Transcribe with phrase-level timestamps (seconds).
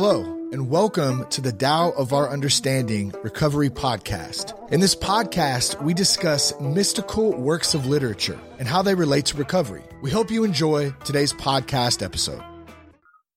[0.00, 4.54] Hello, and welcome to the Tao of Our Understanding Recovery Podcast.
[4.70, 9.82] In this podcast, we discuss mystical works of literature and how they relate to recovery.
[10.00, 12.40] We hope you enjoy today's podcast episode.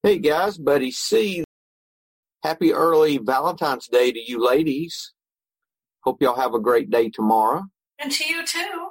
[0.04, 1.43] Hey guys, Buddy C.
[2.43, 5.14] Happy early Valentine's Day to you ladies.
[6.04, 7.64] Hope y'all have a great day tomorrow.
[7.97, 8.87] And to you too.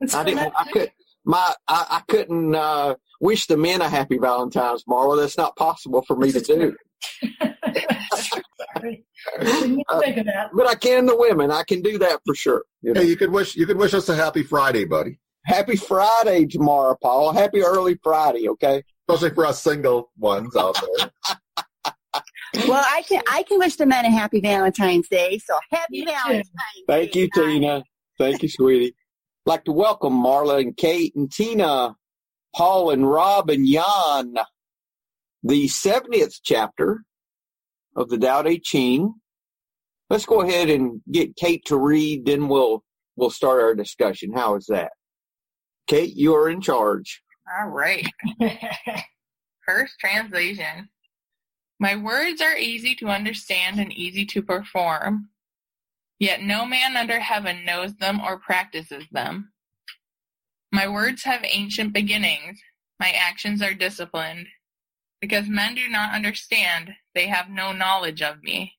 [0.00, 0.40] It's I didn't.
[0.40, 0.90] a- I could.
[1.24, 1.54] My.
[1.68, 5.20] I, I couldn't uh, wish the men a happy Valentine's, Marla.
[5.20, 6.76] That's not possible for me to do.
[8.76, 9.04] Sorry.
[9.40, 10.50] Uh, think of that.
[10.54, 11.50] But I can the women.
[11.50, 12.64] I can do that for sure.
[12.82, 13.00] You know.
[13.00, 15.18] Hey, you could wish you could wish us a happy Friday, buddy.
[15.46, 17.32] Happy Friday tomorrow, Paul.
[17.32, 18.48] Happy early Friday.
[18.50, 18.82] Okay.
[19.08, 21.10] Especially for us single ones out there.
[22.68, 25.38] Well, I can I can wish the men a happy Valentine's Day.
[25.38, 26.04] So happy Me.
[26.04, 26.50] Valentine's
[26.86, 27.20] Thank Day.
[27.22, 27.82] you, Tina.
[28.16, 28.94] Thank you, sweetie.
[29.44, 31.96] like to welcome Marla and Kate and Tina,
[32.54, 34.34] Paul and Rob and Jan.
[35.42, 37.04] The 70th chapter
[37.96, 39.14] of the Tao Te Ching.
[40.08, 42.84] Let's go ahead and get Kate to read, then we'll
[43.16, 44.32] we'll start our discussion.
[44.34, 44.92] How is that?
[45.86, 47.22] Kate, you are in charge.
[47.58, 48.06] All right.
[49.66, 50.88] First translation.
[51.80, 55.28] My words are easy to understand and easy to perform,
[56.18, 59.52] yet no man under heaven knows them or practices them.
[60.74, 62.60] My words have ancient beginnings,
[62.98, 64.48] my actions are disciplined.
[65.20, 68.72] Because men do not understand, they have no knowledge of me.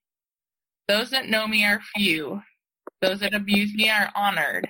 [0.90, 2.42] Those that know me are few,
[3.02, 4.68] those that abuse me are honored.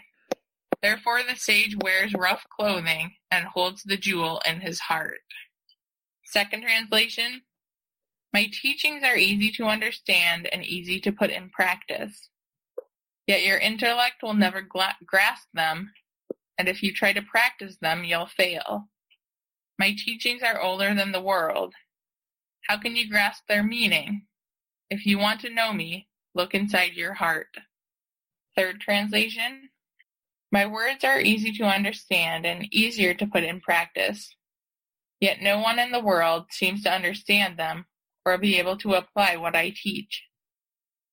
[0.83, 5.21] Therefore the sage wears rough clothing and holds the jewel in his heart.
[6.25, 7.41] Second translation.
[8.33, 12.29] My teachings are easy to understand and easy to put in practice.
[13.25, 15.89] Yet your intellect will never gla- grasp them,
[16.57, 18.89] and if you try to practice them, you'll fail.
[19.77, 21.73] My teachings are older than the world.
[22.67, 24.25] How can you grasp their meaning?
[24.89, 27.57] If you want to know me, look inside your heart.
[28.55, 29.69] Third translation.
[30.51, 34.33] My words are easy to understand and easier to put in practice.
[35.19, 37.85] Yet no one in the world seems to understand them
[38.25, 40.23] or be able to apply what I teach.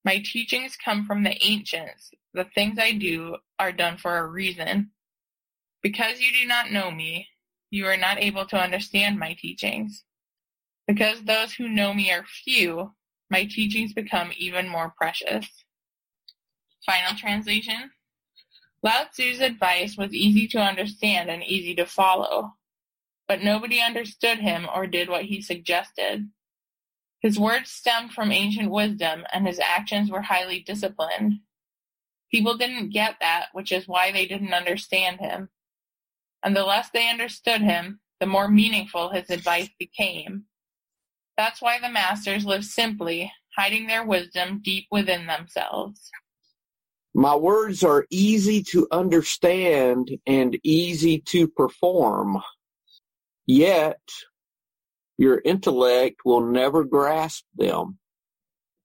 [0.04, 2.10] My teachings come from the ancients.
[2.34, 4.90] The things I do are done for a reason.
[5.82, 7.28] Because you do not know me,
[7.70, 10.04] you are not able to understand my teachings.
[10.86, 12.92] Because those who know me are few,
[13.30, 15.46] my teachings become even more precious.
[16.84, 17.90] Final translation.
[18.82, 22.54] Lao Tzu's advice was easy to understand and easy to follow,
[23.28, 26.28] but nobody understood him or did what he suggested.
[27.20, 31.34] His words stemmed from ancient wisdom and his actions were highly disciplined.
[32.32, 35.48] People didn't get that, which is why they didn't understand him.
[36.44, 40.44] And the less they understood him, the more meaningful his advice became.
[41.36, 46.10] That's why the masters live simply, hiding their wisdom deep within themselves.
[47.14, 52.42] My words are easy to understand and easy to perform.
[53.46, 54.00] Yet,
[55.18, 57.98] your intellect will never grasp them.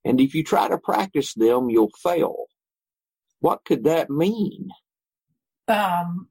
[0.03, 2.45] And if you try to practice them, you'll fail.
[3.39, 4.69] What could that mean?
[5.67, 6.29] um,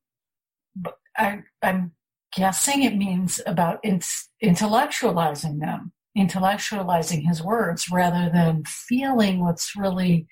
[0.75, 1.93] but I, I'm
[2.35, 4.01] guessing it means about in,
[4.43, 10.27] intellectualizing them, intellectualizing his words rather than feeling what's really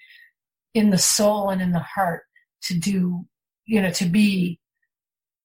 [0.75, 2.23] in the soul and in the heart
[2.65, 3.27] to do,
[3.67, 4.59] you know, to be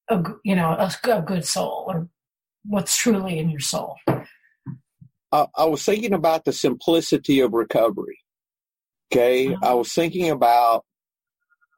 [0.10, 2.10] a, you know, a, a good soul or
[2.66, 3.96] what's truly in your soul.
[5.32, 8.20] I, I was thinking about the simplicity of recovery.
[9.12, 9.56] Okay.
[9.62, 10.86] I was thinking about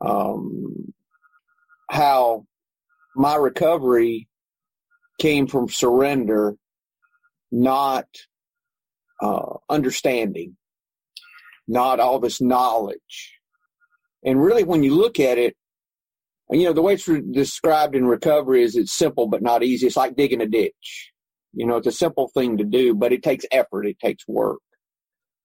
[0.02, 0.94] um,
[1.90, 2.46] how
[3.16, 4.28] my recovery
[5.20, 6.56] came from surrender,
[7.52, 8.06] not
[9.22, 10.58] uh, understanding,
[11.68, 13.38] not all this knowledge.
[14.24, 15.56] And really, when you look at it,
[16.50, 19.88] you know, the way it's re- described in recovery is it's simple but not easy.
[19.88, 21.12] It's like digging a ditch.
[21.54, 24.60] You know, it's a simple thing to do, but it takes effort, it takes work.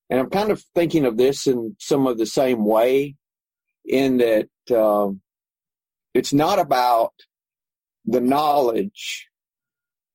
[0.08, 3.16] And I'm kind of thinking of this in some of the same way,
[3.84, 5.20] in that um,
[6.14, 7.12] it's not about
[8.06, 9.28] the knowledge.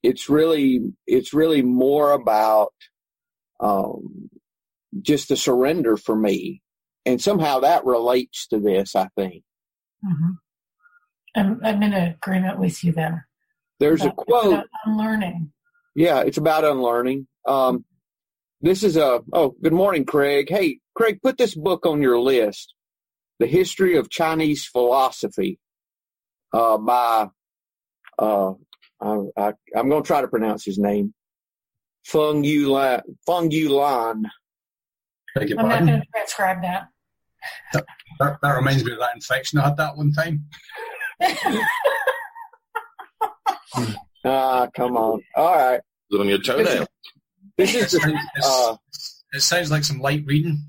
[0.04, 2.74] It's really, it's really more about
[3.60, 4.30] um,
[5.02, 6.62] just the surrender for me,
[7.06, 8.96] and somehow that relates to this.
[8.96, 9.44] I think
[10.04, 10.32] hmm
[11.36, 13.28] I'm, I'm in agreement with you there.
[13.80, 14.54] there's a About- quote.
[14.54, 15.52] about unlearning.
[15.96, 17.28] Yeah, it's about unlearning.
[17.48, 17.86] Um,
[18.62, 20.50] this is a, oh, good morning, Craig.
[20.50, 22.74] Hey, Craig, put this book on your list.
[23.40, 25.58] The History of Chinese Philosophy,
[26.54, 27.28] uh, by,
[28.22, 28.54] uh,
[29.02, 31.14] I, I, I'm going to try to pronounce his name.
[32.06, 33.02] Fung Yuan.
[33.26, 34.26] Fung Yuan.
[35.36, 36.88] Beg your I'm not going to transcribe that.
[37.74, 40.46] That, that reminds me of that infection I had that one time.
[44.24, 45.20] Ah, come on.
[45.36, 45.80] All right.
[46.12, 46.86] Is it on your toenail?
[47.58, 48.76] This It is the, sounds, uh,
[49.34, 50.64] it sounds like some light reading.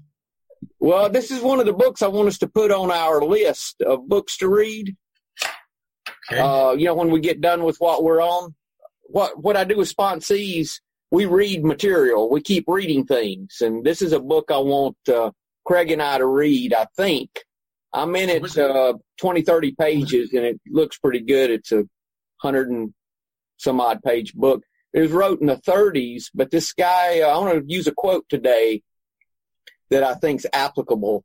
[0.80, 3.82] well, this is one of the books I want us to put on our list
[3.82, 4.96] of books to read.
[6.32, 6.40] Okay.
[6.40, 8.54] Uh, you know, when we get done with what we're on,
[9.02, 10.80] what what I do with sponsees,
[11.10, 12.30] we read material.
[12.30, 15.30] We keep reading things, and this is a book I want uh,
[15.64, 16.74] Craig and I to read.
[16.74, 17.30] I think
[17.92, 21.50] I'm in it uh, 20, 30 pages, and it looks pretty good.
[21.50, 21.84] It's a
[22.40, 22.94] hundred and
[23.58, 24.62] some odd page book.
[24.92, 27.92] It was wrote in the 30s, but this guy, uh, I want to use a
[27.92, 28.82] quote today
[29.90, 31.24] that I think's applicable.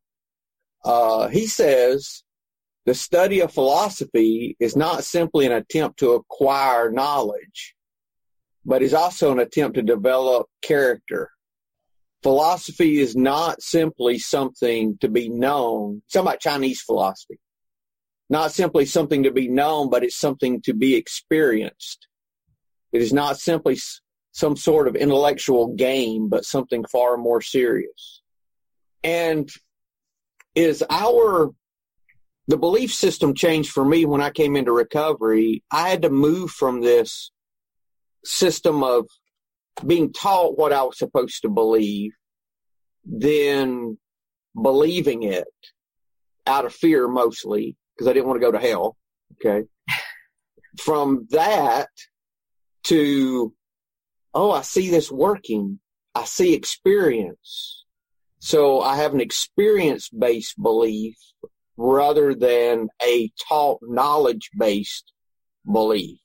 [0.86, 2.24] Uh, he says,
[2.88, 7.76] the study of philosophy is not simply an attempt to acquire knowledge,
[8.66, 11.30] but is also an attempt to develop character.
[12.24, 16.02] Philosophy is not simply something to be known.
[16.06, 17.40] It's about Chinese philosophy.
[18.30, 22.08] Not simply something to be known, but it's something to be experienced.
[22.94, 23.78] It is not simply
[24.32, 28.22] some sort of intellectual game, but something far more serious.
[29.04, 29.50] And
[30.56, 31.52] is our
[32.48, 35.64] the belief system changed for me when I came into recovery.
[35.72, 37.32] I had to move from this
[38.24, 39.08] system of
[39.86, 42.14] being taught what I was supposed to believe,
[43.06, 43.98] then
[44.60, 45.48] believing it
[46.46, 48.96] out of fear mostly, because I didn't want to go to hell.
[49.34, 49.68] Okay.
[50.80, 51.90] From that
[52.86, 53.54] to,
[54.34, 55.80] oh, I see this working.
[56.16, 57.86] I see experience.
[58.40, 61.18] So I have an experience based belief
[61.78, 65.14] rather than a taught knowledge based
[65.72, 66.20] belief.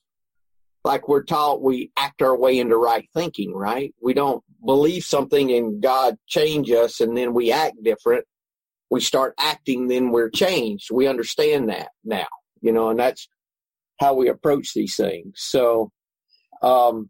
[0.84, 3.94] Like we're taught we act our way into right thinking, right?
[4.02, 8.24] We don't believe something and God change us and then we act different.
[8.90, 10.90] We start acting, then we're changed.
[10.90, 12.26] We understand that now,
[12.60, 13.28] you know, and that's
[14.00, 15.34] how we approach these things.
[15.36, 15.92] So,
[16.62, 17.08] um,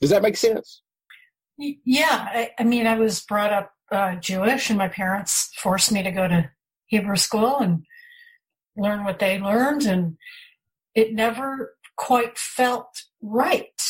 [0.00, 0.82] does that make sense?
[1.58, 6.02] Yeah, I, I mean, I was brought up uh, Jewish, and my parents forced me
[6.02, 6.50] to go to
[6.90, 7.84] Hebrew school and
[8.76, 10.16] learn what they learned, and
[10.94, 12.88] it never quite felt
[13.22, 13.80] right.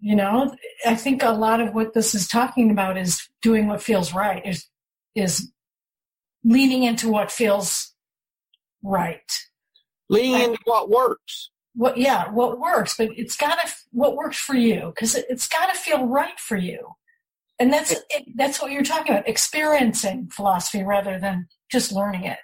[0.00, 0.54] You know,
[0.84, 4.44] I think a lot of what this is talking about is doing what feels right,
[4.44, 4.66] is
[5.14, 5.50] is
[6.44, 7.94] leaning into what feels
[8.82, 9.30] right.
[10.10, 11.50] Leaning into what works.
[11.76, 15.48] What, yeah, what works, but it's got to what works for you because it, it's
[15.48, 16.90] got to feel right for you,
[17.58, 22.38] and that's it, that's what you're talking about, experiencing philosophy rather than just learning it.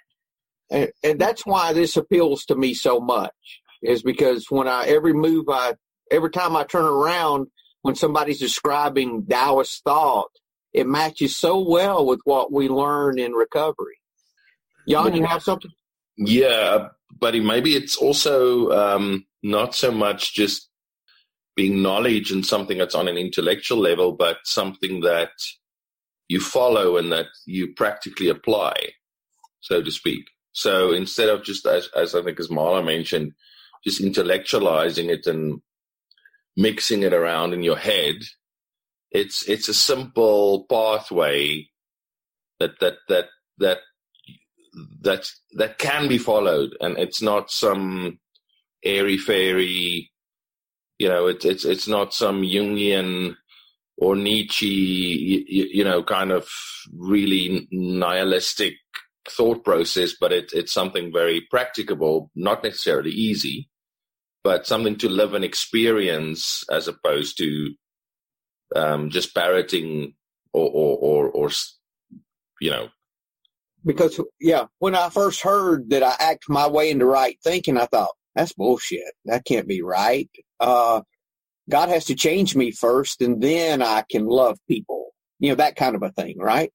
[0.69, 5.13] and, and that's why this appeals to me so much is because when I every
[5.13, 5.73] move I
[6.09, 7.47] every time I turn around
[7.81, 10.29] when somebody's describing Taoist thought,
[10.73, 13.97] it matches so well with what we learn in recovery.
[14.87, 15.71] Jan, you have something?
[16.17, 17.39] Yeah, buddy.
[17.39, 20.69] Maybe it's also um, not so much just
[21.55, 25.31] being knowledge and something that's on an intellectual level, but something that
[26.27, 28.73] you follow and that you practically apply,
[29.59, 30.25] so to speak.
[30.53, 33.33] So instead of just as, as I think as Marla mentioned,
[33.83, 35.61] just intellectualizing it and
[36.55, 38.15] mixing it around in your head,
[39.11, 41.67] it's it's a simple pathway
[42.59, 43.25] that that that
[43.57, 43.79] that
[45.01, 48.19] that that can be followed, and it's not some
[48.83, 50.10] airy fairy.
[51.01, 53.35] You know, it's it's it's not some Jungian
[53.97, 56.47] or Nietzsche, you, you know, kind of
[56.95, 58.75] really nihilistic
[59.27, 63.67] thought process, but it, it's something very practicable, not necessarily easy,
[64.43, 67.73] but something to live and experience as opposed to
[68.75, 70.13] um, just parroting
[70.53, 71.49] or, or, or, or,
[72.59, 72.89] you know,
[73.83, 77.87] Because yeah, when I first heard that I act my way into right thinking, I
[77.87, 79.13] thought that's bullshit.
[79.25, 80.29] That can't be right.
[80.61, 81.01] Uh,
[81.69, 85.11] God has to change me first, and then I can love people.
[85.39, 86.71] You know that kind of a thing, right?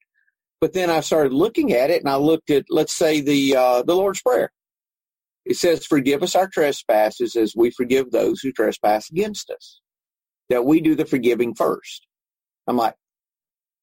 [0.61, 3.83] But then I started looking at it, and I looked at, let's say, the uh,
[3.83, 4.51] the Lord's Prayer.
[5.45, 9.81] It says, "Forgive us our trespasses, as we forgive those who trespass against us."
[10.51, 12.07] That we do the forgiving first.
[12.69, 12.95] I'm like,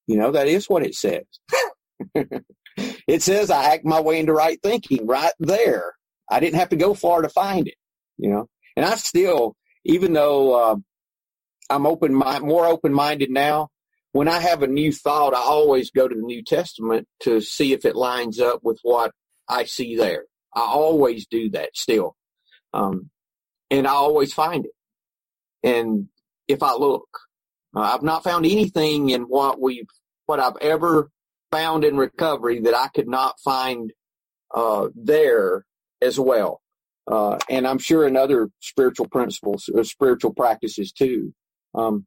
[0.06, 1.24] you know, that is what it says.
[2.14, 5.94] it says I act my way into right thinking right there.
[6.30, 7.76] I didn't have to go far to find it,
[8.18, 8.48] you know.
[8.76, 10.76] And I still, even though uh,
[11.70, 13.68] I'm open, more open minded now,
[14.12, 17.72] when I have a new thought, I always go to the New Testament to see
[17.72, 19.12] if it lines up with what
[19.48, 20.24] I see there.
[20.54, 22.14] I always do that still,
[22.72, 23.10] um,
[23.70, 24.72] and I always find it.
[25.62, 26.08] And
[26.48, 27.08] if I look,
[27.76, 29.90] Uh, I've not found anything in what we've,
[30.26, 31.10] what I've ever
[31.50, 33.92] found in recovery that I could not find
[34.54, 35.64] uh, there
[36.00, 36.60] as well.
[37.10, 41.34] Uh, and I'm sure in other spiritual principles or spiritual practices too.
[41.74, 42.06] Um,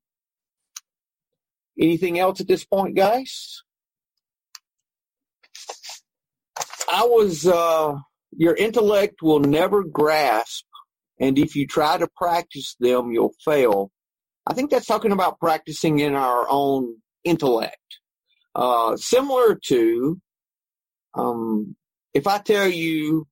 [1.79, 3.61] anything else at this point, guys?
[6.91, 7.95] I was, uh,
[8.35, 10.65] your intellect will never grasp,
[11.19, 13.91] and if you try to practice them, you'll fail.
[14.47, 17.77] I think that's talking about practicing in our own intellect.
[18.55, 20.19] Uh, similar to,
[21.13, 21.75] um,
[22.13, 23.27] if I tell you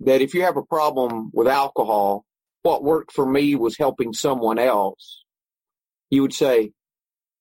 [0.00, 2.24] that if you have a problem with alcohol,
[2.62, 5.24] what worked for me was helping someone else,
[6.10, 6.72] you would say,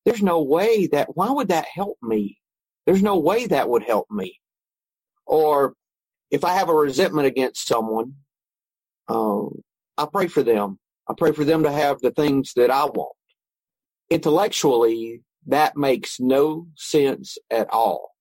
[0.06, 2.38] there's no way that, why would that help me?
[2.86, 4.40] There's no way that would help me.
[5.26, 5.74] Or
[6.30, 8.16] if I have a resentment against someone,
[9.08, 9.62] um,
[9.98, 10.80] I pray for them.
[11.08, 13.16] I pray for them to have the things that I want.
[14.10, 18.12] Intellectually, that makes no sense at all.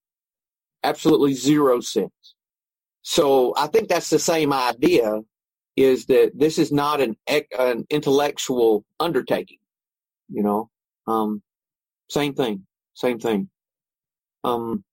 [0.84, 2.12] Absolutely zero sense.
[3.02, 5.20] So I think that's the same idea
[5.76, 7.16] is that this is not an,
[7.58, 9.58] an intellectual undertaking,
[10.28, 10.70] you know,
[11.06, 11.42] um,
[12.08, 13.48] same thing, same thing.
[14.44, 14.84] Um,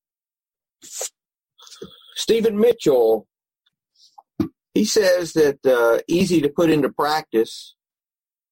[2.16, 3.28] Stephen Mitchell,
[4.74, 7.75] he says that uh, easy to put into practice.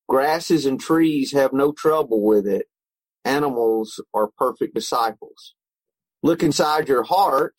[0.10, 2.68] Grasses and trees have no trouble with it.
[3.26, 5.54] Animals are perfect disciples.
[6.24, 7.56] Look inside your heart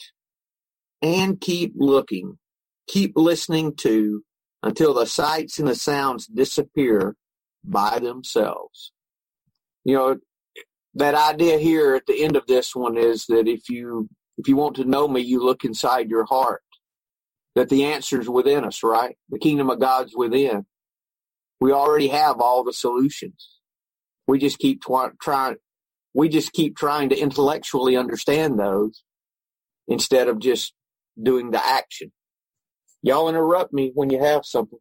[1.03, 2.39] and keep looking.
[2.89, 4.23] Keep listening to
[4.63, 7.17] until the sights and the sounds disappear
[7.65, 8.93] by themselves.
[9.85, 10.17] You know,
[10.95, 14.57] that idea here at the end of this one is that if you if you
[14.57, 16.63] want to know me, you look inside your heart.
[17.55, 19.17] That the answer's within us, right?
[19.31, 20.65] The kingdom of God's within.
[21.61, 23.59] We already have all the solutions.
[24.29, 25.57] We just keep trying,
[26.15, 29.03] we just keep trying to intellectually understand those
[29.89, 30.73] instead of just
[31.23, 32.13] doing the action.
[33.03, 34.79] Y'all interrupt me when you have something.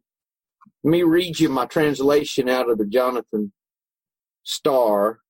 [0.84, 3.52] Let me read you my translation out of the Jonathan
[4.42, 5.20] Star.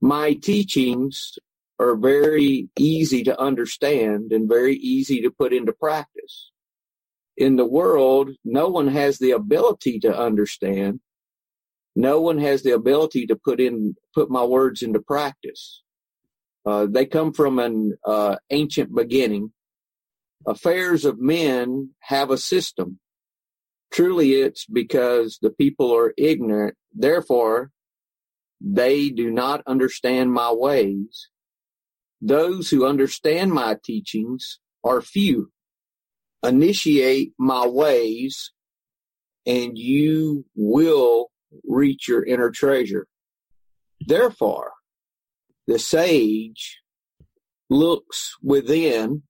[0.00, 1.38] My teachings
[1.78, 6.50] are very easy to understand and very easy to put into practice.
[7.36, 11.00] In the world, no one has the ability to understand.
[11.94, 15.82] No one has the ability to put in, put my words into practice.
[16.66, 19.52] Uh, they come from an uh, ancient beginning.
[20.46, 23.00] Affairs of men have a system.
[23.92, 26.74] Truly, it's because the people are ignorant.
[26.94, 27.70] Therefore,
[28.60, 31.28] they do not understand my ways
[32.20, 35.50] those who understand my teachings are few.
[36.42, 38.52] Initiate my ways
[39.46, 41.30] and you will
[41.64, 43.06] reach your inner treasure.
[44.00, 44.72] Therefore,
[45.66, 46.80] the sage
[47.70, 49.22] looks within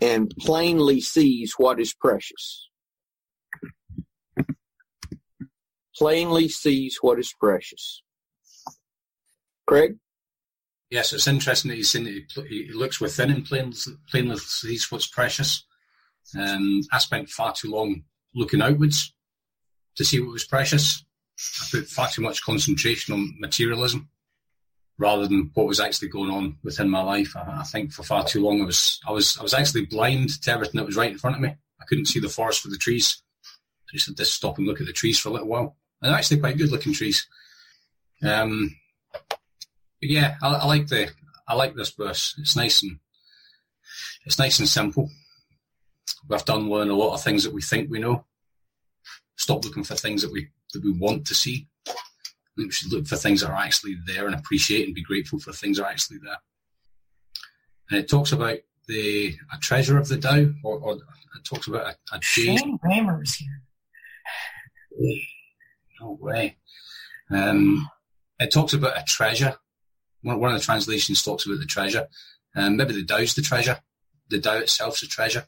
[0.00, 2.68] and plainly sees what is precious.
[5.96, 8.02] Plainly sees what is precious.
[9.66, 9.96] Craig?
[10.94, 13.76] yes, it's interesting that he's seen that he, he looks within and plainly,
[14.08, 15.64] plainly sees what's precious.
[16.38, 19.12] Um, I spent far too long looking outwards
[19.96, 21.04] to see what was precious.
[21.38, 24.08] I put far too much concentration on materialism
[24.98, 27.36] rather than what was actually going on within my life.
[27.36, 30.40] I, I, think for far too long I was I was I was actually blind
[30.42, 31.48] to everything that was right in front of me.
[31.80, 33.22] I couldn't see the forest for the trees.
[33.88, 35.76] I just had to stop and look at the trees for a little while.
[36.00, 37.26] And they're actually quite good looking trees.
[38.22, 38.76] Um,
[39.12, 41.10] but yeah, I, I, like the
[41.48, 42.34] I like this verse.
[42.38, 42.98] It's nice and
[44.24, 45.10] it's nice and simple.
[46.28, 48.24] We've done learn a lot of things that we think we know.
[49.36, 51.68] Stop looking for things that we that we want to see.
[52.56, 55.52] We should look for things that are actually there and appreciate and be grateful for
[55.52, 56.38] things that are actually there.
[57.90, 61.86] And it talks about the a treasure of the Tao, or, or it talks about
[61.86, 63.62] a, a Shane Raymer's here.
[66.00, 66.56] No way.
[67.30, 67.88] Um,
[68.38, 69.56] it talks about a treasure
[70.24, 72.08] one of the translations talks about the treasure.
[72.56, 73.78] Um, maybe the Tao's the treasure.
[74.30, 75.46] The Tao itself's a treasure.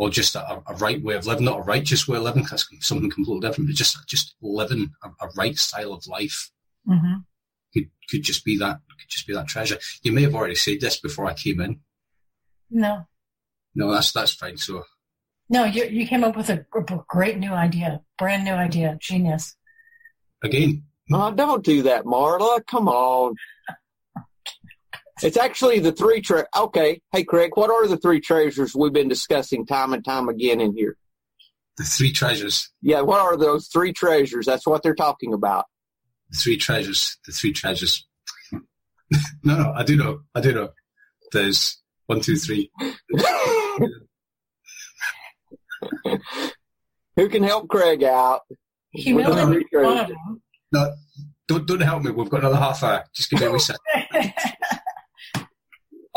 [0.00, 2.66] Or just a, a, right way of living, not a righteous way of living, that's
[2.80, 6.50] something completely different, but just just living a, a right style of life
[6.88, 7.16] mm-hmm.
[7.74, 9.76] could could just be that could just be that treasure.
[10.02, 11.80] You may have already said this before I came in.
[12.70, 13.04] No.
[13.74, 14.56] No, that's that's fine.
[14.56, 14.84] So.
[15.50, 19.54] No, you you came up with a, a great new idea, brand new idea, genius.
[20.42, 20.84] Again.
[21.12, 22.64] Oh, don't do that, Marla.
[22.66, 23.34] Come on.
[25.22, 29.08] It's actually the three tre- Okay, hey Craig, what are the three treasures we've been
[29.08, 30.96] discussing time and time again in here?
[31.76, 32.70] The three treasures.
[32.82, 34.46] Yeah, what are those three treasures?
[34.46, 35.66] That's what they're talking about.
[36.30, 37.18] The three treasures.
[37.26, 38.06] The three treasures.
[38.52, 38.60] no,
[39.44, 40.20] no, I do know.
[40.34, 40.70] I do know.
[41.32, 42.70] There's one, two, three.
[47.16, 48.40] Who can help Craig out?
[48.92, 50.10] Humility one of.
[50.72, 50.94] No,
[51.48, 52.10] don't don't help me.
[52.10, 53.04] We've got another half hour.
[53.14, 53.80] Just give me a wee second.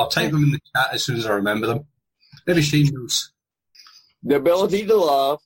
[0.04, 1.86] I'll type them in the chat as soon as I remember them.
[2.46, 3.32] Maybe she knows.
[4.22, 5.40] The ability to love.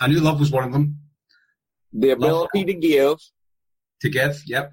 [0.00, 0.98] I knew love was one of them.
[1.92, 2.66] The ability love.
[2.68, 3.18] to give.
[4.00, 4.72] To give, yep.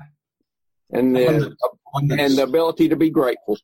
[0.90, 1.54] And the
[1.94, 3.58] and the ability to be grateful.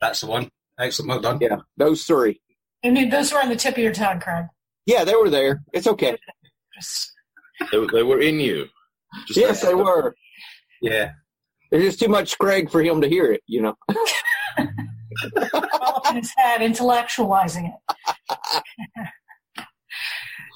[0.00, 0.50] That's the one.
[0.78, 1.10] Excellent.
[1.10, 1.38] Well done.
[1.42, 2.40] Yeah, those three.
[2.82, 4.46] And those were on the tip of your tongue, Craig.
[4.86, 5.62] Yeah, they were there.
[5.74, 6.16] It's okay.
[7.72, 8.68] they, they were in you.
[9.26, 10.14] Just yes, they were.
[10.80, 11.10] Yeah.
[11.70, 13.74] There's just too much Craig for him to hear it, you know.
[16.14, 17.96] His head, intellectualizing it.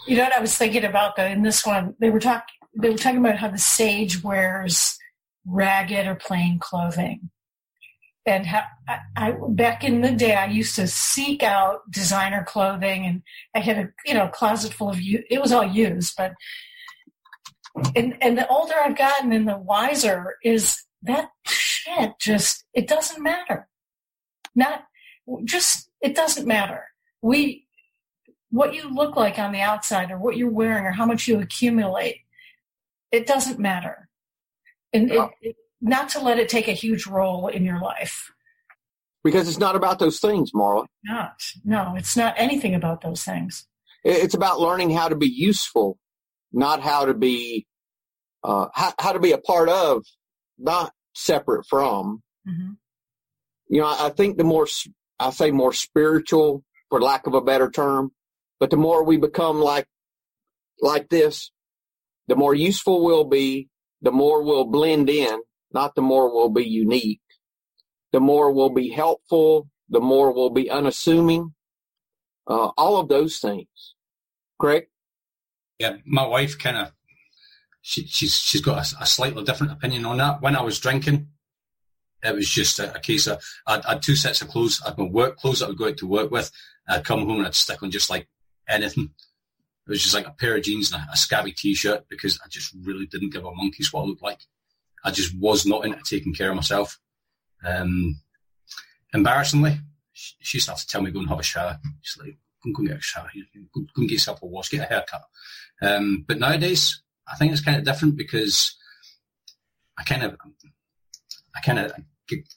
[0.07, 1.95] you know what I was thinking about though in this one?
[1.99, 4.99] They were talking they were talking about how the sage wears
[5.47, 7.31] ragged or plain clothing.
[8.27, 13.07] And how, I, I, back in the day, I used to seek out designer clothing,
[13.07, 13.23] and
[13.57, 16.35] I had a you know closet full of it was all used, but
[17.97, 22.13] and and the older I've gotten, and the wiser is that shit.
[22.21, 23.69] Just it doesn't matter.
[24.55, 24.85] Not
[25.45, 26.85] just it doesn't matter.
[27.23, 27.67] We
[28.51, 31.41] what you look like on the outside, or what you're wearing, or how much you
[31.41, 32.21] accumulate,
[33.13, 34.09] it doesn't matter.
[34.93, 38.33] And it, it, not to let it take a huge role in your life.
[39.23, 40.87] Because it's not about those things, Marla.
[41.05, 41.41] Not.
[41.65, 43.67] No, it's not anything about those things.
[44.03, 45.99] It's about learning how to be useful,
[46.53, 47.67] not how to be
[48.43, 50.05] uh, how, how to be a part of,
[50.59, 52.23] not separate from.
[52.49, 52.73] Mm-hmm.
[53.71, 54.67] You know, I, think the more
[55.21, 58.11] I say more spiritual, for lack of a better term,
[58.59, 59.87] but the more we become like
[60.83, 61.53] like this,
[62.27, 63.69] the more useful we'll be,
[64.03, 65.41] the more we'll blend in,
[65.73, 67.21] not the more we'll be unique.
[68.13, 71.55] The more we'll be helpful, the more we'll be unassuming.
[72.49, 73.95] Uh, all of those things.
[74.61, 74.91] Correct?
[75.79, 76.93] Yeah, my wife kind of
[77.83, 80.43] she, she's she's got a, a, slightly different opinion on that.
[80.43, 81.29] When I was drinking,
[82.23, 84.81] it was just a, a case of I'd, I'd, two sets of clothes.
[84.85, 86.51] I'd my work clothes that I'd go out to work with.
[86.89, 88.29] I'd come home and I'd stick on just like
[88.69, 89.11] anything.
[89.87, 92.49] It was just like a pair of jeans and a, a scabby t-shirt because I
[92.49, 94.41] just really didn't give a monkey's what I looked like.
[95.05, 96.99] I just was not into taking care of myself.
[97.65, 98.21] Um,
[99.15, 99.81] embarrassingly,
[100.13, 101.79] she, she started to tell me go and have a shower.
[102.03, 103.31] She's like, go, go and get a shower.
[103.75, 105.23] Go, go and get yourself a wash, get a haircut.
[105.83, 108.77] Um, but nowadays, I think it's kind of different because
[109.99, 110.37] I kind of,
[111.55, 111.93] I kind of,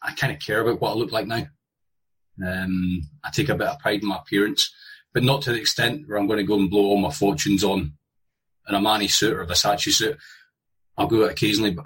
[0.01, 1.47] I kind of care about what I look like now.
[2.45, 4.73] Um, I take a bit of pride in my appearance,
[5.13, 7.63] but not to the extent where I'm going to go and blow all my fortunes
[7.63, 7.93] on
[8.67, 10.17] an Armani suit or a Versace suit.
[10.97, 11.77] I'll go out occasionally,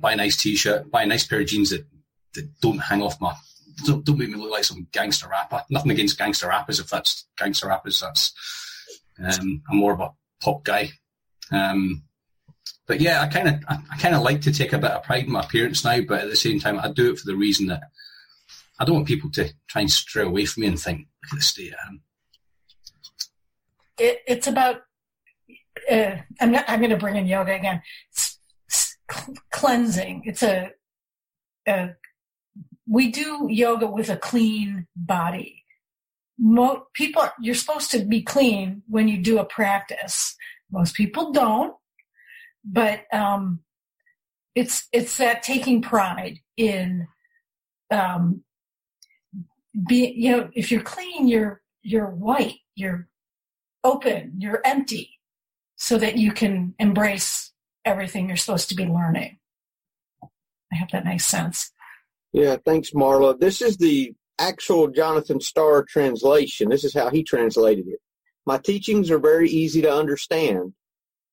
[0.00, 1.86] buy a nice t-shirt, buy a nice pair of jeans that,
[2.34, 3.34] that don't hang off my,
[3.84, 5.62] don't, don't make me look like some gangster rapper.
[5.70, 6.80] Nothing against gangster rappers.
[6.80, 8.32] If that's gangster rappers, that's,
[9.22, 10.10] um, I'm more of a
[10.42, 10.90] pop guy.
[11.50, 12.04] Um,
[12.86, 15.24] but yeah, I kind of I, kind of like to take a bit of pride
[15.24, 17.66] in my appearance now, but at the same time, I do it for the reason
[17.66, 17.84] that
[18.78, 21.36] I don't want people to try and stray away from me and think, look at
[21.36, 22.02] the state I am.
[23.98, 24.82] It, it's about.
[25.90, 27.82] Uh, I'm not, I'm going to bring in yoga again.
[28.10, 28.96] It's, it's
[29.50, 30.22] cleansing.
[30.26, 30.70] It's a,
[31.68, 31.90] a.
[32.86, 35.64] We do yoga with a clean body.
[36.38, 40.34] Mo- people, you're supposed to be clean when you do a practice.
[40.70, 41.74] Most people don't
[42.64, 43.60] but um,
[44.54, 47.06] it's it's that taking pride in
[47.90, 48.42] um,
[49.86, 53.08] be you know if you're clean you're you're white you're
[53.84, 55.18] open you're empty
[55.76, 57.52] so that you can embrace
[57.84, 59.38] everything you're supposed to be learning.
[60.72, 61.72] I hope that makes sense.
[62.32, 63.38] Yeah thanks marla.
[63.38, 66.68] This is the actual Jonathan Star translation.
[66.68, 68.00] This is how he translated it.
[68.46, 70.72] My teachings are very easy to understand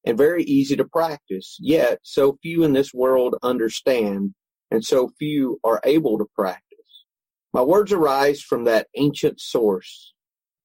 [0.05, 1.57] and very easy to practice.
[1.59, 4.33] Yet so few in this world understand
[4.71, 6.63] and so few are able to practice.
[7.53, 10.13] My words arise from that ancient source.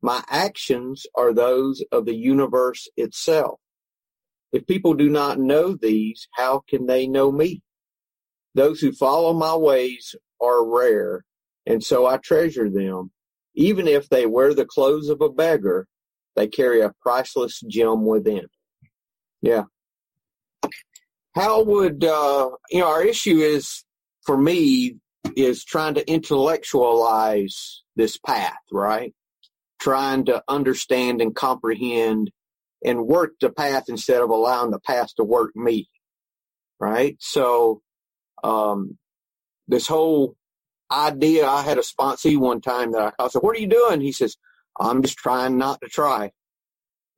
[0.03, 3.59] My actions are those of the universe itself.
[4.53, 7.63] If people do not know these, how can they know me?
[8.55, 11.25] Those who follow my ways are rare,
[11.67, 13.11] and so I treasure them.
[13.55, 15.87] Even if they wear the clothes of a beggar,
[16.37, 18.47] they carry a priceless gem within.
[19.45, 19.65] Yeah.
[21.35, 22.89] How would uh, you know?
[22.89, 23.85] Our issue is
[24.25, 24.97] for me
[25.37, 29.15] is trying to intellectualize this path, right?
[29.81, 32.31] Trying to understand and comprehend
[32.85, 35.89] and work the path instead of allowing the path to work me.
[36.81, 37.17] right?
[37.21, 37.83] So,
[38.45, 38.99] um,
[39.69, 40.37] this whole
[40.91, 44.01] idea, I had a sponsee one time that I, I said, what are you doing?
[44.01, 44.37] He says,
[44.81, 46.33] I'm just trying not to try.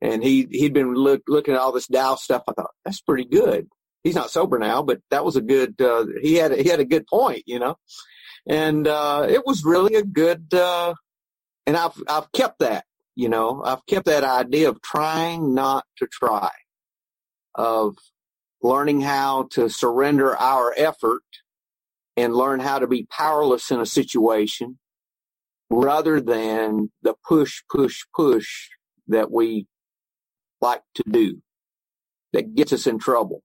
[0.01, 2.43] And he, he'd been look, looking at all this Tao stuff.
[2.47, 3.67] I thought, that's pretty good.
[4.03, 6.85] He's not sober now, but that was a good, uh, he had, he had a
[6.85, 7.75] good point, you know,
[8.47, 10.93] and, uh, it was really a good, uh,
[11.65, 16.07] and I've, I've kept that, you know, I've kept that idea of trying not to
[16.07, 16.51] try,
[17.55, 17.97] of
[18.61, 21.23] learning how to surrender our effort
[22.15, 24.77] and learn how to be powerless in a situation
[25.69, 28.69] rather than the push, push, push
[29.07, 29.67] that we
[30.61, 31.41] like to do
[32.33, 33.43] that gets us in trouble.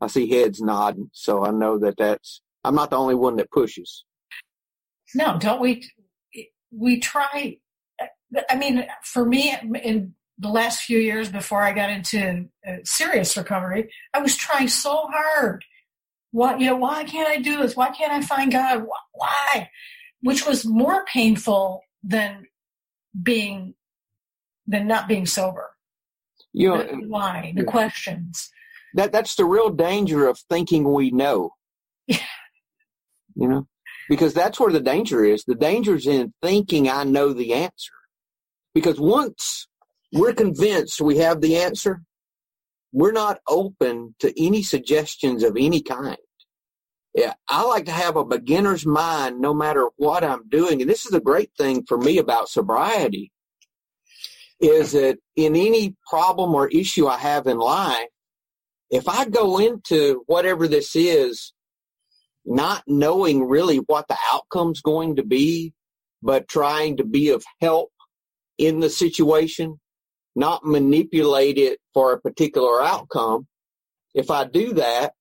[0.00, 3.50] I see heads nodding, so I know that that's, I'm not the only one that
[3.50, 4.04] pushes.
[5.14, 5.88] No, don't we?
[6.70, 7.58] We try.
[8.48, 13.36] I mean, for me, in the last few years before I got into uh, serious
[13.36, 15.64] recovery, I was trying so hard.
[16.30, 16.76] What you know?
[16.76, 17.76] Why can't I do this?
[17.76, 18.86] Why can't I find God?
[19.12, 19.70] Why?
[20.22, 22.46] Which was more painful than
[23.22, 23.74] being
[24.66, 25.70] than not being sober.
[26.52, 27.52] You know, the why?
[27.56, 28.50] The questions.
[28.94, 31.54] That that's the real danger of thinking we know.
[32.06, 33.66] You know,
[34.08, 35.44] because that's where the danger is.
[35.44, 37.92] The danger is in thinking I know the answer.
[38.74, 39.68] Because once
[40.12, 42.02] we're convinced we have the answer,
[42.92, 46.18] we're not open to any suggestions of any kind.
[47.14, 50.80] Yeah, I like to have a beginner's mind no matter what I'm doing.
[50.80, 53.31] And this is a great thing for me about sobriety
[54.62, 58.06] is that in any problem or issue I have in life,
[58.90, 61.52] if I go into whatever this is,
[62.44, 65.74] not knowing really what the outcome's going to be,
[66.22, 67.90] but trying to be of help
[68.56, 69.80] in the situation,
[70.36, 73.46] not manipulate it for a particular outcome.
[74.14, 75.12] If I do that,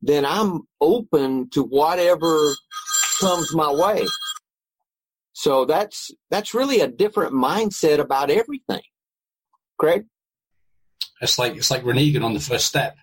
[0.00, 2.54] then I'm open to whatever
[3.20, 4.06] comes my way.
[5.38, 8.80] So that's that's really a different mindset about everything.
[9.76, 10.06] Craig?
[11.20, 12.96] It's like it's like reneging on the first step.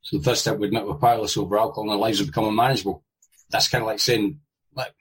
[0.00, 2.46] So the first step we admit we're powerless over alcohol and our lives have become
[2.46, 3.04] unmanageable.
[3.50, 4.40] That's kind of like saying,
[4.74, 4.94] like,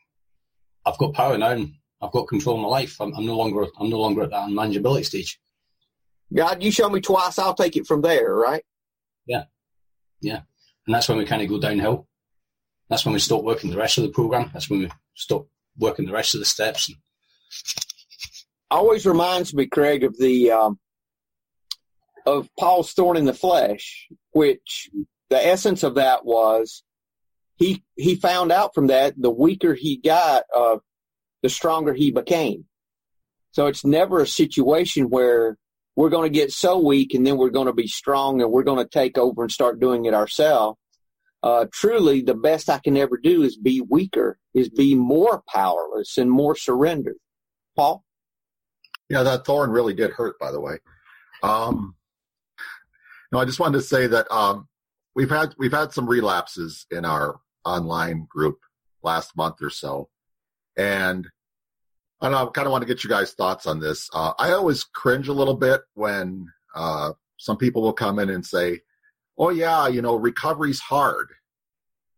[0.86, 3.00] I've got power now and I've got control of my life.
[3.00, 5.40] I'm, I'm no longer I'm no longer at that unmanageability stage.
[6.34, 8.64] God, you show me twice, I'll take it from there, right?
[9.26, 9.46] Yeah,
[10.20, 10.42] yeah,
[10.86, 12.10] and that's when we kind of go downhill.
[12.90, 14.50] That's when we stop working the rest of the program.
[14.52, 15.48] That's when we stop
[15.82, 16.90] working the rest of the steps.
[18.70, 20.80] Always reminds me, Craig, of the um,
[22.26, 24.90] of Paul's thorn in the flesh, which
[25.30, 26.84] the essence of that was
[27.58, 30.78] he he found out from that the weaker he got, uh,
[31.42, 32.66] the stronger he became.
[33.52, 35.58] So it's never a situation where
[35.96, 38.64] we're going to get so weak and then we're going to be strong and we're
[38.64, 40.80] going to take over and start doing it ourselves.
[41.44, 46.18] Uh, truly, the best I can ever do is be weaker, is be more powerless
[46.18, 47.18] and more surrendered.
[47.76, 48.04] Paul?
[49.10, 50.78] Yeah, that thorn really did hurt, by the way.
[51.44, 51.96] Um,
[53.32, 54.68] no, I just wanted to say that um,
[55.16, 58.60] we've had we've had some relapses in our online group
[59.04, 60.10] last month or so,
[60.78, 61.28] and
[62.22, 64.10] I I kind of want to get you guys' thoughts on this.
[64.14, 68.46] Uh, I always cringe a little bit when uh, some people will come in and
[68.46, 68.82] say,
[69.42, 71.34] "Oh yeah, you know, recovery's hard,"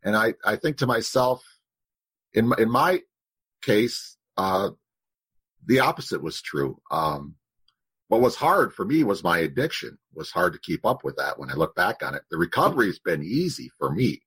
[0.03, 1.43] and I I think to myself,
[2.33, 3.01] in in my
[3.63, 4.71] case, uh,
[5.65, 6.81] the opposite was true.
[6.91, 7.35] Um,
[8.09, 9.97] what was hard for me was my addiction.
[10.11, 12.23] It was hard to keep up with that when I look back on it.
[12.29, 14.21] The recovery has been easy for me.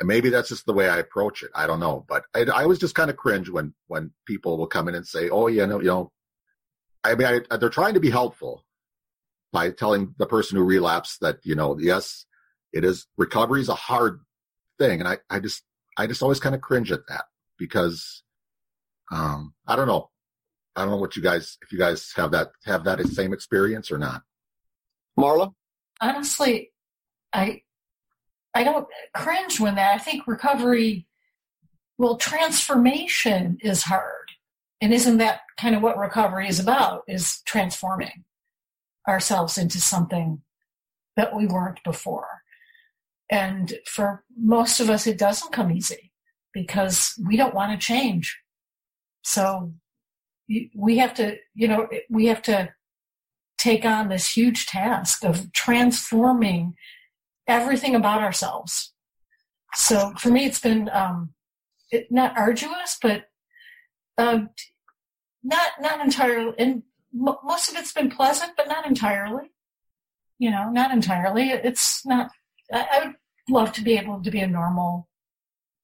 [0.00, 1.50] And maybe that's just the way I approach it.
[1.54, 4.66] I don't know, but I, I always just kind of cringe when when people will
[4.66, 6.12] come in and say, "Oh, yeah, no, you know."
[7.04, 8.64] I mean, I, they're trying to be helpful
[9.52, 12.26] by telling the person who relapsed that you know, yes,
[12.72, 14.20] it is recovery is a hard
[14.78, 15.62] thing, and I I just
[15.96, 17.24] I just always kind of cringe at that
[17.58, 18.22] because
[19.10, 20.10] um I don't know.
[20.76, 23.90] I don't know what you guys if you guys have that have that same experience
[23.90, 24.22] or not.
[25.18, 25.52] Marla?
[26.00, 26.72] Honestly,
[27.32, 27.62] I
[28.54, 29.94] I don't cringe when that.
[29.94, 31.06] I think recovery,
[31.96, 34.12] well, transformation is hard.
[34.80, 37.02] And isn't that kind of what recovery is about?
[37.08, 38.24] Is transforming
[39.08, 40.42] ourselves into something
[41.16, 42.28] that we weren't before.
[43.30, 46.12] And for most of us, it doesn't come easy
[46.52, 48.38] because we don't want to change.
[49.22, 49.74] So
[50.74, 52.72] we have to, you know, we have to
[53.58, 56.74] take on this huge task of transforming
[57.46, 58.94] everything about ourselves.
[59.74, 61.34] So for me, it's been um,
[61.90, 63.24] it, not arduous, but
[64.16, 64.40] uh,
[65.42, 66.54] not not entirely.
[66.58, 69.50] And most of it's been pleasant, but not entirely.
[70.38, 71.50] You know, not entirely.
[71.50, 72.30] It's not.
[72.72, 73.14] I, would
[73.48, 75.08] love to be able to be a normal,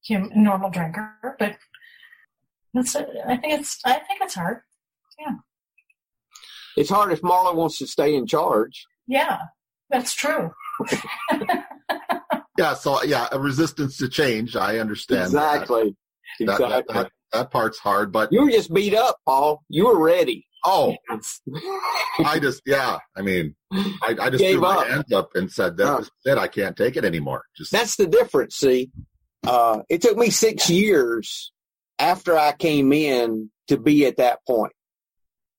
[0.07, 1.57] hum, normal drinker, but
[2.75, 4.59] it's, I think it's, I think it's hard.
[5.19, 5.37] Yeah.
[6.77, 8.87] It's hard if Marla wants to stay in charge.
[9.07, 9.39] Yeah,
[9.91, 10.51] that's true.
[12.59, 12.75] yeah.
[12.75, 14.57] So yeah, a resistance to change.
[14.57, 15.27] I understand.
[15.27, 15.95] Exactly.
[16.41, 16.45] That.
[16.53, 16.69] Exactly.
[16.69, 19.63] That, that, that, part's hard, but you were just beat up, Paul.
[19.69, 20.47] You were ready.
[20.64, 20.96] Oh,
[22.24, 22.98] I just yeah.
[23.16, 24.87] I mean, I, I just Gave threw up.
[24.87, 26.38] my hands up and said that it.
[26.38, 27.44] I can't take it anymore.
[27.57, 28.57] Just that's the difference.
[28.57, 28.90] See,
[29.46, 31.53] uh, it took me six years
[31.98, 34.72] after I came in to be at that point.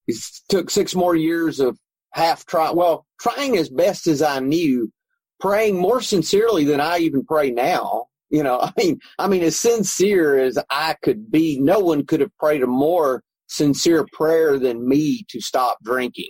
[0.08, 0.18] It
[0.50, 1.78] took six more years of
[2.12, 2.72] half try.
[2.72, 4.92] Well, trying as best as I knew,
[5.40, 8.08] praying more sincerely than I even pray now.
[8.30, 12.22] You know, I mean, I mean, as sincere as I could be, no one could
[12.22, 16.30] have prayed a more sincere prayer than me to stop drinking.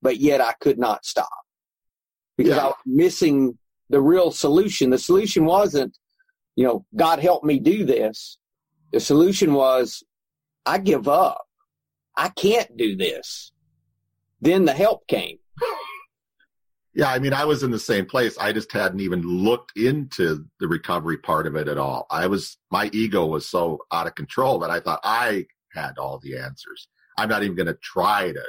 [0.00, 1.28] But yet I could not stop
[2.36, 2.62] because yeah.
[2.62, 3.58] I was missing
[3.90, 4.90] the real solution.
[4.90, 5.98] The solution wasn't,
[6.56, 8.38] you know, God help me do this.
[8.92, 10.02] The solution was,
[10.64, 11.44] I give up.
[12.16, 13.52] I can't do this.
[14.40, 15.38] Then the help came.
[16.94, 18.36] Yeah, I mean, I was in the same place.
[18.38, 22.06] I just hadn't even looked into the recovery part of it at all.
[22.10, 26.18] I was, my ego was so out of control that I thought I had all
[26.18, 26.88] the answers.
[27.16, 28.42] I'm not even going to try to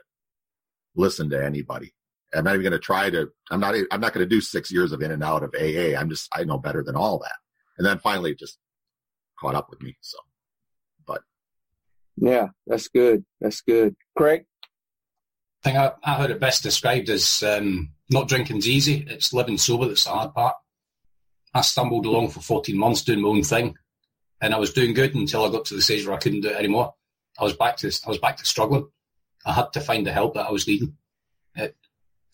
[0.96, 1.94] listen to anybody.
[2.34, 4.72] I'm not even going to try to, I'm not, I'm not going to do six
[4.72, 5.98] years of in and out of AA.
[5.98, 7.36] I'm just, I know better than all that.
[7.78, 8.60] And then finally it just
[9.40, 9.98] caught up with me.
[10.02, 10.18] So,
[11.08, 11.22] but.
[12.18, 13.26] Yeah, that's good.
[13.42, 13.96] That's good.
[14.16, 14.46] Craig?
[15.64, 19.06] I think I, I heard it best described as um, not drinking's easy.
[19.10, 20.56] It's living sober that's the hard part.
[21.54, 23.76] I stumbled along for 14 months doing my own thing,
[24.40, 26.50] and I was doing good until I got to the stage where I couldn't do
[26.50, 26.94] it anymore.
[27.40, 28.88] I was back to I was back to struggling.
[29.46, 30.98] I had to find the help that I was needing.
[31.56, 31.76] It,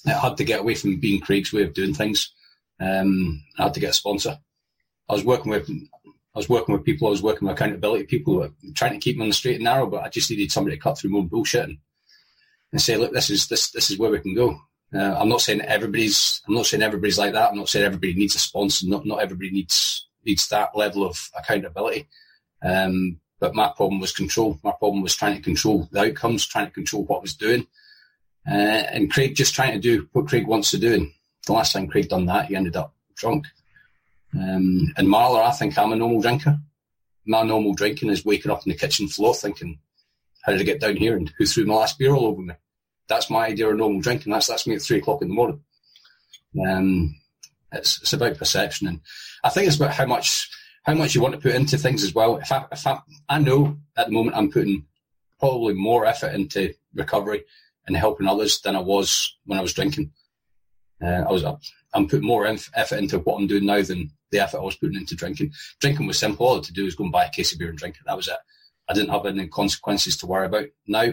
[0.05, 2.33] it had to get away from being Craig's way of doing things.
[2.79, 4.39] Um, I had to get a sponsor.
[5.07, 7.07] I was working with I was working with people.
[7.07, 9.55] I was working with accountability people, who were trying to keep them on the straight
[9.55, 9.87] and narrow.
[9.87, 11.77] But I just needed somebody to cut through own bullshit and,
[12.71, 14.59] and say, look, this is this this is where we can go.
[14.93, 16.41] Uh, I'm not saying everybody's.
[16.47, 17.51] I'm not saying everybody's like that.
[17.51, 18.87] I'm not saying everybody needs a sponsor.
[18.87, 22.07] Not not everybody needs needs that level of accountability.
[22.61, 24.59] Um, but my problem was control.
[24.63, 27.67] My problem was trying to control the outcomes, trying to control what I was doing.
[28.47, 30.93] Uh, and Craig just trying to do what Craig wants to do.
[30.93, 31.11] And
[31.45, 33.45] the last time Craig done that, he ended up drunk.
[34.33, 36.59] Um, and Marla, I think I'm a normal drinker.
[37.25, 39.79] My normal drinking is waking up on the kitchen floor thinking,
[40.43, 42.53] how did I get down here and who threw my last beer all over me?
[43.07, 44.31] That's my idea of normal drinking.
[44.31, 45.61] That's that's me at three o'clock in the morning.
[46.67, 47.15] Um,
[47.71, 49.01] it's it's about perception, and
[49.43, 50.49] I think it's about how much
[50.85, 52.37] how much you want to put into things as well.
[52.37, 54.85] If I, if I, I know at the moment I'm putting
[55.39, 57.43] probably more effort into recovery
[57.87, 60.11] and helping others than I was when I was drinking.
[61.03, 61.43] Uh, I was,
[61.93, 64.97] I'm putting more effort into what I'm doing now than the effort I was putting
[64.97, 65.51] into drinking.
[65.79, 66.45] Drinking was simple.
[66.45, 67.95] All I had to do was go and buy a case of beer and drink
[67.95, 68.03] it.
[68.05, 68.37] That was it.
[68.87, 70.67] I didn't have any consequences to worry about.
[70.87, 71.11] Now,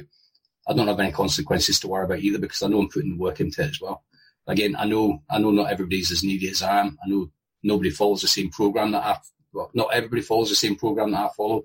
[0.69, 3.23] I don't have any consequences to worry about either because I know I'm putting the
[3.23, 4.05] work into it as well.
[4.47, 6.99] Again, I know, I know not everybody's as needy as I am.
[7.05, 7.31] I know
[7.63, 9.19] nobody follows the same program that I
[9.53, 11.65] well, not everybody follows the same program that I follow.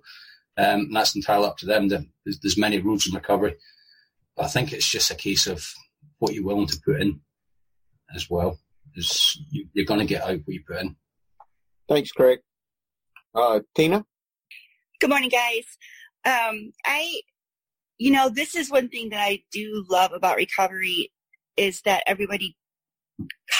[0.58, 1.88] Um, and that's entirely up to them.
[1.88, 3.56] There's, there's many rules in recovery.
[4.36, 5.66] But I think it's just a case of
[6.20, 7.22] what you're willing to put in
[8.16, 8.60] as well.
[8.96, 10.96] Is you, are going to get out what you put in.
[11.88, 12.40] Thanks, Craig.
[13.36, 14.04] Uh, Tina?
[15.00, 15.66] Good morning, guys.
[16.26, 17.22] Um, I,
[18.00, 21.12] you know, this is one thing that I do love about recovery
[21.56, 22.58] is that everybody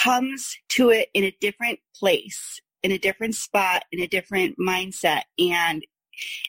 [0.02, 5.22] comes to it in a different place in a different spot, in a different mindset.
[5.38, 5.84] And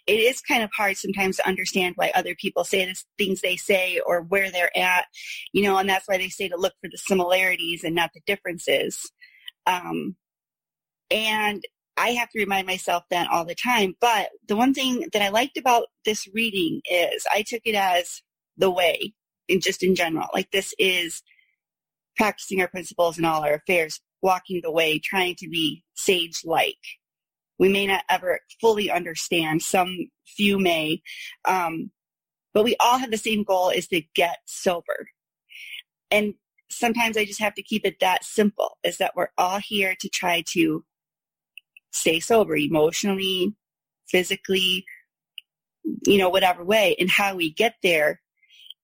[0.08, 3.56] it is kind of hard sometimes to understand why other people say the things they
[3.56, 5.06] say or where they're at,
[5.54, 8.22] you know, and that's why they say to look for the similarities and not the
[8.26, 9.12] differences.
[9.68, 10.16] Um,
[11.12, 11.64] and
[11.98, 13.96] I have to remind myself that all the time.
[14.00, 18.22] But the one thing that I liked about this reading is I took it as
[18.58, 19.14] the way,
[19.48, 20.28] in just in general.
[20.34, 21.22] Like this is
[22.16, 26.78] practicing our principles in all our affairs, walking the way, trying to be sage like.
[27.58, 31.02] We may not ever fully understand, some few may,
[31.46, 31.92] um,
[32.54, 35.10] but we all have the same goal is to get sober.
[36.10, 36.36] And
[36.70, 40.10] sometimes I just have to keep it that simple is that we're all here to
[40.10, 40.86] try to
[41.92, 43.56] stay sober emotionally,
[44.08, 44.86] physically,
[46.06, 46.96] you know, whatever way.
[47.00, 48.22] And how we get there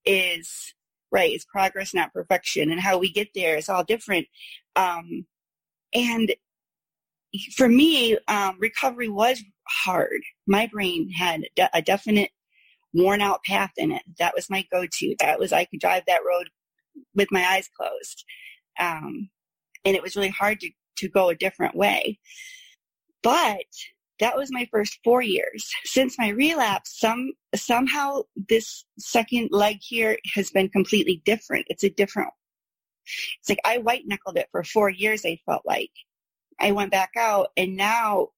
[0.04, 0.74] is
[1.12, 4.26] right it's progress not perfection and how we get there is all different
[4.76, 5.26] um,
[5.94, 6.34] and
[7.56, 9.42] for me um, recovery was
[9.84, 11.42] hard my brain had
[11.74, 12.30] a definite
[12.94, 16.20] worn out path in it that was my go-to that was i could drive that
[16.26, 16.48] road
[17.14, 18.24] with my eyes closed
[18.78, 19.28] um,
[19.84, 22.18] and it was really hard to to go a different way.
[23.22, 23.66] But
[24.20, 25.70] that was my first four years.
[25.84, 31.66] Since my relapse, some somehow this second leg here has been completely different.
[31.68, 32.30] It's a different.
[33.40, 35.24] It's like I white knuckled it for four years.
[35.24, 35.92] I felt like
[36.60, 38.28] I went back out, and now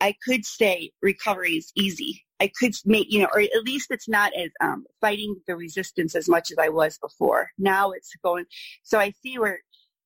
[0.00, 2.24] I could say recovery is easy.
[2.40, 6.14] I could make you know, or at least it's not as um, fighting the resistance
[6.14, 7.50] as much as I was before.
[7.58, 8.46] Now it's going.
[8.84, 9.60] So I see where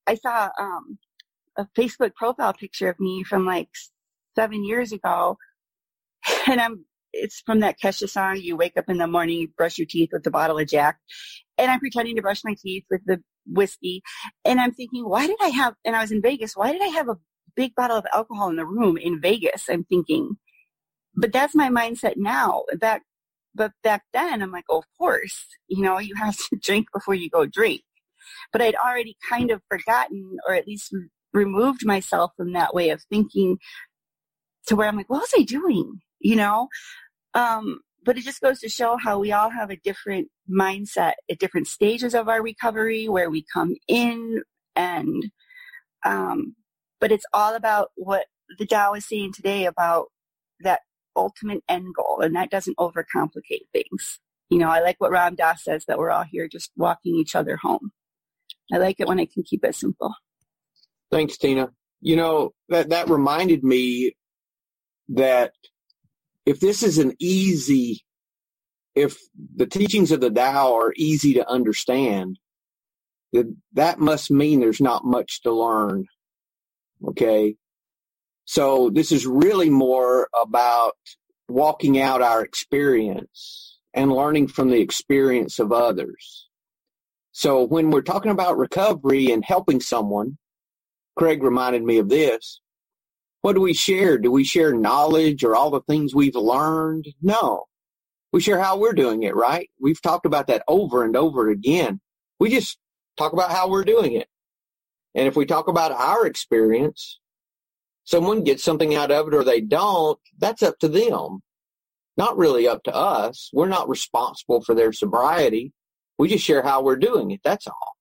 [0.07, 0.99] I saw um,
[1.59, 3.69] a Facebook profile picture of me from like
[4.37, 5.39] seven years ago.
[6.49, 8.39] And I'm, it's from that Kesha song.
[8.39, 10.99] You wake up in the morning, you brush your teeth with a bottle of Jack.
[11.59, 14.03] And I'm pretending to brush my teeth with the whiskey.
[14.45, 16.89] And I'm thinking, why did I have, and I was in Vegas, why did I
[16.89, 17.19] have a
[17.55, 19.69] big bottle of alcohol in the room in Vegas?
[19.69, 20.37] I'm thinking,
[21.15, 22.65] but that's my mindset now.
[22.79, 23.03] Back,
[23.55, 27.15] but back then I'm like, oh, of course, you know, you have to drink before
[27.15, 27.83] you go drink.
[28.53, 30.95] But I'd already kind of forgotten or at least
[31.33, 33.59] removed myself from that way of thinking
[34.67, 36.01] to where I'm like, what was I doing?
[36.21, 36.69] You know?
[37.35, 41.39] Um, but it just goes to show how we all have a different mindset at
[41.39, 44.43] different stages of our recovery, where we come in
[44.75, 45.31] and,
[46.05, 46.55] um,
[47.01, 48.27] but it's all about what
[48.59, 50.07] the Tao is saying today about
[50.61, 50.81] that
[51.17, 54.21] ultimate end goal, and that doesn't overcomplicate things.
[54.51, 57.35] You know, I like what Ram Dass says that we're all here just walking each
[57.35, 57.93] other home.
[58.73, 60.15] I like it when I can keep it simple.
[61.11, 61.71] Thanks, Tina.
[62.01, 64.15] You know, that, that reminded me
[65.11, 65.53] that
[66.47, 68.05] if this is an easy,
[68.95, 69.19] if
[69.57, 72.39] the teachings of the Tao are easy to understand,
[73.33, 76.07] then that must mean there's not much to learn.
[77.09, 77.57] Okay.
[78.45, 80.97] So this is really more about
[81.49, 86.49] walking out our experience and learning from the experience of others.
[87.33, 90.39] So when we're talking about recovery and helping someone,
[91.17, 92.61] Craig reminded me of this
[93.43, 94.19] what do we share?
[94.19, 97.09] Do we share knowledge or all the things we've learned?
[97.21, 97.65] No.
[98.33, 99.69] We share how we're doing it, right?
[99.81, 102.01] We've talked about that over and over again.
[102.41, 102.79] We just
[103.19, 104.29] talk about how we're doing it.
[105.15, 107.21] And if we talk about our experience,
[108.05, 111.41] someone gets something out of it or they don't, that's up to them.
[112.17, 113.51] Not really up to us.
[113.53, 115.73] We're not responsible for their sobriety.
[116.19, 117.41] We just share how we're doing it.
[117.45, 117.97] That's all.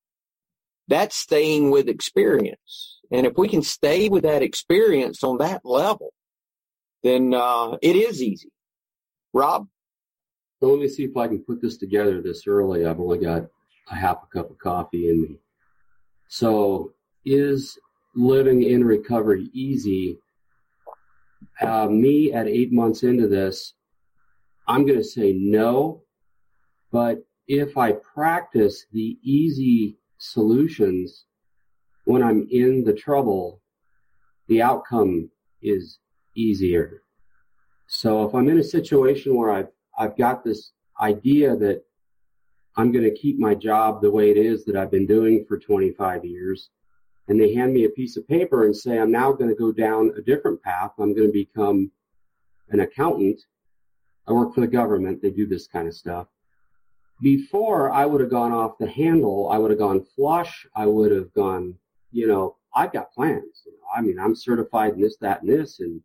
[0.88, 3.01] That's staying with experience.
[3.12, 6.14] And if we can stay with that experience on that level,
[7.04, 8.52] then uh, it is easy.
[9.34, 9.68] Rob?
[10.60, 12.86] So let me see if I can put this together this early.
[12.86, 13.48] I've only got
[13.90, 15.40] a half a cup of coffee in me.
[16.28, 16.94] So
[17.26, 17.78] is
[18.16, 20.18] living in recovery easy?
[21.60, 23.74] Uh, me at eight months into this,
[24.68, 26.04] I'm going to say no.
[26.92, 31.26] But if I practice the easy solutions
[32.12, 33.62] when I'm in the trouble,
[34.48, 35.30] the outcome
[35.62, 36.00] is
[36.36, 37.04] easier.
[37.88, 41.84] So if I'm in a situation where I've, I've got this idea that
[42.78, 45.58] I'm going to keep my job the way it is that I've been doing for
[45.58, 46.70] 25 years,
[47.28, 49.72] and they hand me a piece of paper and say, I'm now going to go
[49.72, 50.92] down a different path.
[51.00, 51.92] I'm going to become
[52.70, 53.40] an accountant.
[54.28, 55.22] I work for the government.
[55.22, 56.28] They do this kind of stuff.
[57.22, 60.66] Before I would have gone off the handle, I would have gone flush.
[60.76, 61.76] I would have gone
[62.12, 63.64] you know, I've got plans.
[63.66, 66.02] You know, I mean, I'm certified in this, that, and this, and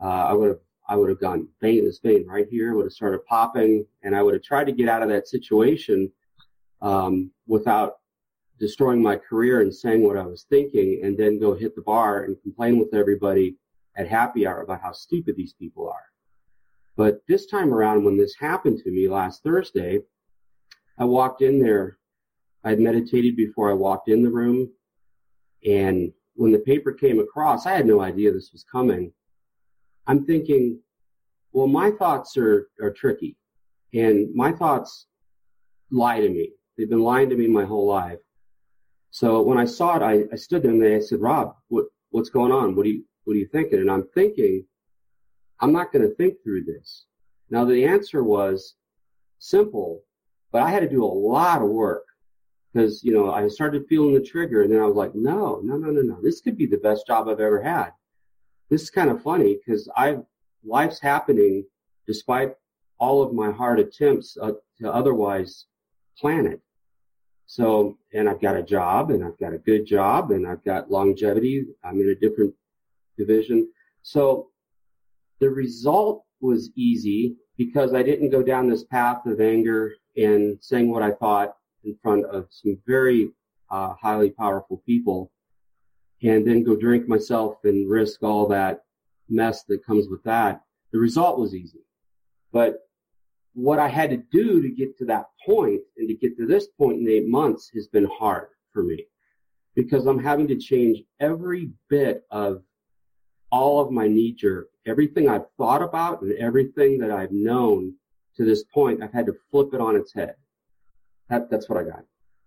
[0.00, 2.74] uh, I would have, I would have gone vein this vein right here.
[2.74, 6.10] Would have started popping, and I would have tried to get out of that situation
[6.80, 7.94] um, without
[8.58, 12.24] destroying my career and saying what I was thinking, and then go hit the bar
[12.24, 13.56] and complain with everybody
[13.96, 16.04] at happy hour about how stupid these people are.
[16.96, 20.00] But this time around, when this happened to me last Thursday,
[20.98, 21.98] I walked in there.
[22.64, 24.70] I had meditated before I walked in the room.
[25.66, 29.12] And when the paper came across, I had no idea this was coming.
[30.06, 30.80] I'm thinking,
[31.52, 33.36] well, my thoughts are, are tricky
[33.92, 35.06] and my thoughts
[35.90, 36.52] lie to me.
[36.76, 38.18] They've been lying to me my whole life.
[39.10, 42.30] So when I saw it, I, I stood there and I said, Rob, what, what's
[42.30, 42.76] going on?
[42.76, 43.80] What are you, what are you thinking?
[43.80, 44.64] And I'm thinking,
[45.60, 47.06] I'm not going to think through this.
[47.50, 48.74] Now the answer was
[49.38, 50.02] simple,
[50.52, 52.04] but I had to do a lot of work
[52.72, 55.76] because you know I started feeling the trigger, and then I was like, no, no,
[55.76, 57.90] no, no, no, this could be the best job I've ever had.
[58.70, 60.18] This is kind of funny because I
[60.64, 61.64] life's happening
[62.06, 62.54] despite
[62.98, 65.66] all of my hard attempts uh, to otherwise
[66.18, 66.60] plan it.
[67.46, 70.90] So, and I've got a job, and I've got a good job, and I've got
[70.90, 71.66] longevity.
[71.82, 72.54] I'm in a different
[73.16, 73.68] division.
[74.02, 74.48] So
[75.40, 80.90] the result was easy because I didn't go down this path of anger and saying
[80.90, 83.30] what I thought in front of some very
[83.70, 85.30] uh, highly powerful people.
[86.22, 88.80] and then go drink myself and risk all that
[89.28, 90.62] mess that comes with that.
[90.92, 91.84] The result was easy.
[92.52, 92.78] But
[93.54, 96.66] what I had to do to get to that point and to get to this
[96.78, 99.06] point in eight months has been hard for me
[99.74, 102.62] because I'm having to change every bit of
[103.50, 107.94] all of my knee jerk, everything I've thought about and everything that I've known
[108.36, 109.02] to this point.
[109.02, 110.34] I've had to flip it on its head.
[111.28, 112.04] That, that's what I got.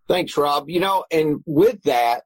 [0.08, 0.70] Thanks, Rob.
[0.70, 2.24] You know, and with that,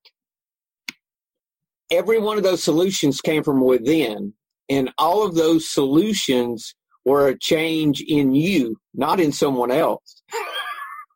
[1.92, 4.34] every one of those solutions came from within,
[4.70, 10.24] and all of those solutions were a change in you, not in someone else.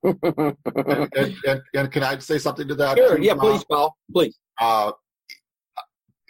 [0.03, 2.97] and, and, and, and, can I say something to that?
[2.97, 3.19] Sure.
[3.19, 3.95] Yeah, please, Paul.
[4.13, 4.37] Please.
[4.61, 4.91] Uh,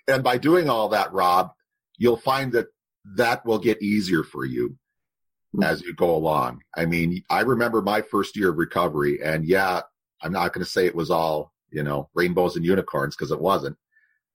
[0.08, 1.52] and by doing all that, Rob,
[1.98, 2.68] you'll find that
[3.16, 4.76] that will get easier for you.
[5.56, 5.64] Mm-hmm.
[5.64, 6.62] as you go along.
[6.76, 9.82] I mean, I remember my first year of recovery, and yeah,
[10.22, 13.42] I'm not going to say it was all you know rainbows and unicorns because it
[13.42, 13.76] wasn't.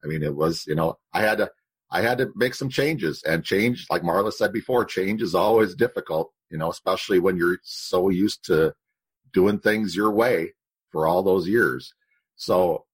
[0.03, 1.53] I mean, it was you know I had to
[1.89, 5.77] I had to make some changes, and change, like Marla said before, change is always
[5.77, 6.33] difficult.
[6.51, 8.75] You know, especially when you're so used to
[9.33, 10.55] doing things your way
[10.91, 11.95] for all those years.
[12.35, 12.87] So,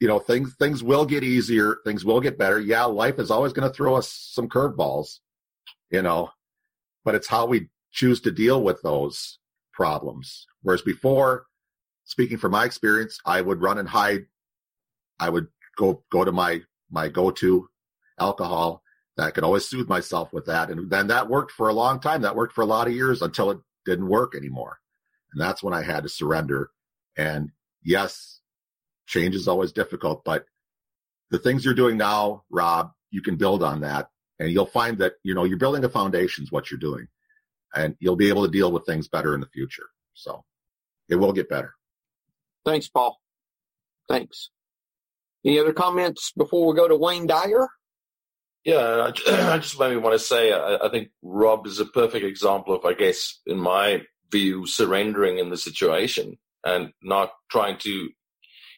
[0.00, 2.58] you know, things things will get easier, things will get better.
[2.58, 5.20] Yeah, life is always going to throw us some curveballs,
[5.92, 6.30] you know,
[7.04, 9.38] but it's how we choose to deal with those
[9.72, 10.46] problems.
[10.62, 11.46] Whereas before,
[12.04, 14.26] speaking from my experience, I would run and hide.
[15.20, 17.68] I would go go to my my go to
[18.18, 18.82] alcohol.
[19.18, 22.22] I could always soothe myself with that, and then that worked for a long time.
[22.22, 24.78] That worked for a lot of years until it didn't work anymore,
[25.32, 26.70] and that's when I had to surrender.
[27.16, 27.50] And
[27.82, 28.40] yes,
[29.06, 30.46] change is always difficult, but
[31.30, 34.08] the things you're doing now, Rob, you can build on that,
[34.38, 37.08] and you'll find that you know you're building a foundation is what you're doing,
[37.74, 39.86] and you'll be able to deal with things better in the future.
[40.14, 40.44] So
[41.08, 41.74] it will get better.
[42.64, 43.18] Thanks, Paul.
[44.08, 44.50] Thanks.
[45.44, 47.68] Any other comments before we go to Wayne Dyer?
[48.64, 52.74] Yeah, I just maybe want to say I, I think Rob is a perfect example
[52.74, 58.10] of, I guess, in my view, surrendering in the situation and not trying to.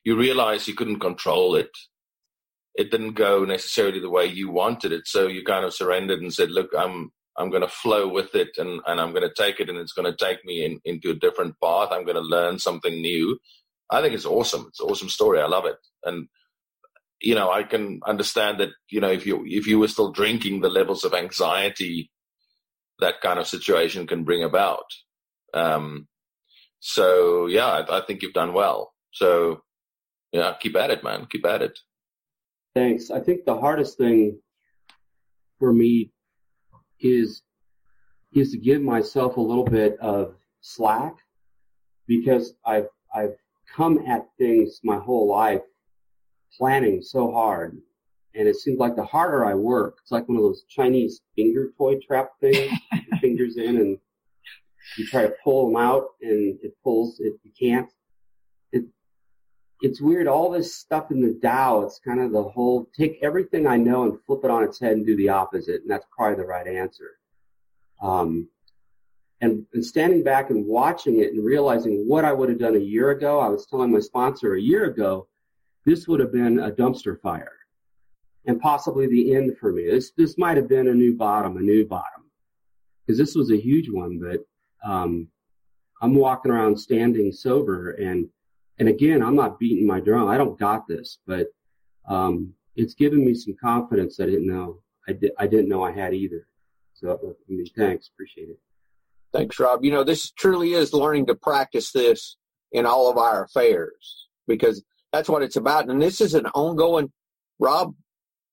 [0.05, 1.71] You realize you couldn't control it.
[2.75, 6.33] It didn't go necessarily the way you wanted it, so you kind of surrendered and
[6.33, 9.61] said, "Look, I'm I'm going to flow with it, and and I'm going to take
[9.61, 11.89] it, and it's going to take me in, into a different path.
[11.91, 13.39] I'm going to learn something new."
[13.93, 14.67] I think it's awesome.
[14.69, 15.41] It's an awesome story.
[15.41, 15.77] I love it.
[16.05, 16.29] And
[17.21, 20.61] you know, I can understand that, you know, if you if you were still drinking,
[20.61, 22.11] the levels of anxiety
[23.01, 24.85] that kind of situation can bring about.
[25.55, 26.07] Um,
[26.81, 28.93] so yeah, I, I think you've done well.
[29.13, 29.63] So
[30.33, 31.27] yeah, keep at it, man.
[31.31, 31.79] Keep at it.
[32.75, 33.11] Thanks.
[33.11, 34.39] I think the hardest thing
[35.59, 36.11] for me
[37.01, 37.43] is
[38.33, 41.15] is to give myself a little bit of slack
[42.07, 43.35] because I've I've
[43.75, 45.63] come at things my whole life
[46.57, 47.79] planning so hard.
[48.37, 51.73] And it seems like the harder I work, it's like one of those Chinese finger
[51.77, 52.73] toy trap things.
[53.21, 53.99] fingers in and
[54.97, 57.89] you try to pull them out and it pulls, it, you can't.
[59.81, 60.27] It, it's weird.
[60.27, 64.05] All this stuff in the Tao, it's kind of the whole, take everything I know
[64.05, 65.83] and flip it on its head and do the opposite.
[65.83, 67.19] And that's probably the right answer.
[68.03, 68.49] Um,
[69.41, 72.81] and, and standing back and watching it and realizing what I would have done a
[72.81, 73.41] year ago.
[73.41, 75.29] I was telling my sponsor a year ago,
[75.87, 77.53] this would have been a dumpster fire
[78.47, 79.91] and possibly the end for me.
[79.91, 82.31] This, this might have been a new bottom, a new bottom
[83.07, 84.41] because this was a huge one, but,
[84.89, 85.29] um,
[86.03, 88.29] I'm walking around standing sober and,
[88.81, 90.27] and again, I'm not beating my drum.
[90.27, 91.47] I don't got this, but,
[92.09, 95.93] um, it's given me some confidence I didn't know I, di- I didn't know I
[95.93, 96.47] had either.
[96.95, 98.11] So, I mean, thanks.
[98.13, 98.59] Appreciate it.
[99.33, 99.85] Thanks, Rob.
[99.85, 102.37] You know, this truly is learning to practice this
[102.73, 105.89] in all of our affairs because that's what it's about.
[105.89, 107.13] And this is an ongoing,
[107.59, 107.95] Rob,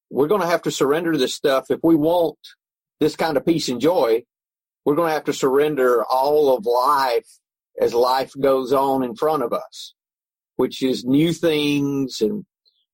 [0.09, 1.69] we're going to have to surrender this stuff.
[1.69, 2.37] If we want
[2.99, 4.23] this kind of peace and joy,
[4.85, 7.27] we're going to have to surrender all of life
[7.79, 9.93] as life goes on in front of us,
[10.57, 12.45] which is new things and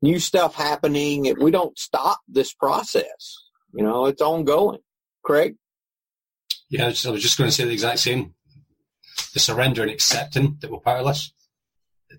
[0.01, 1.25] new stuff happening.
[1.25, 3.43] If we don't stop this process.
[3.73, 4.79] You know, it's ongoing.
[5.23, 5.55] Craig?
[6.69, 8.35] Yeah, I was just going to say the exact same.
[9.33, 11.33] The surrender and accepting that we're powerless.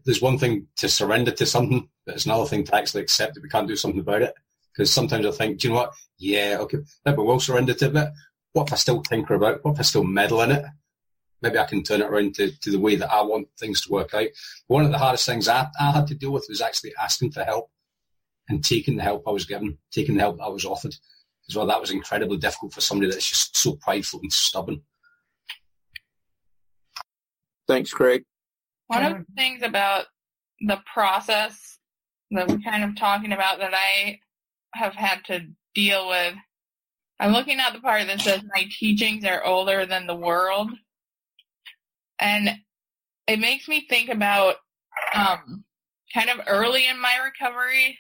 [0.05, 3.43] There's one thing to surrender to something, but it's another thing to actually accept that
[3.43, 4.35] we can't do something about it.
[4.73, 5.93] Because sometimes I think, do you know what?
[6.19, 8.09] Yeah, okay, maybe we'll surrender to it.
[8.53, 9.57] What if I still tinker about?
[9.57, 9.65] it?
[9.65, 10.65] What if I still meddle in it?
[11.45, 13.93] Maybe I can turn it around to, to the way that I want things to
[13.93, 14.29] work out.
[14.67, 17.45] One of the hardest things I, I had to deal with was actually asking for
[17.45, 17.71] help
[18.49, 20.95] and taking the help I was given, taking the help I was offered
[21.49, 21.67] as well.
[21.67, 24.81] That was incredibly difficult for somebody that's just so prideful and stubborn.
[27.69, 28.25] Thanks, Craig.
[28.87, 30.07] One of the things about
[30.61, 31.79] the process
[32.31, 34.21] that we're kind of talking about that I
[34.75, 36.35] have had to deal with.
[37.21, 40.71] I'm looking at the part that says my teachings are older than the world.
[42.21, 42.51] And
[43.27, 44.57] it makes me think about
[45.15, 45.65] um,
[46.13, 47.99] kind of early in my recovery,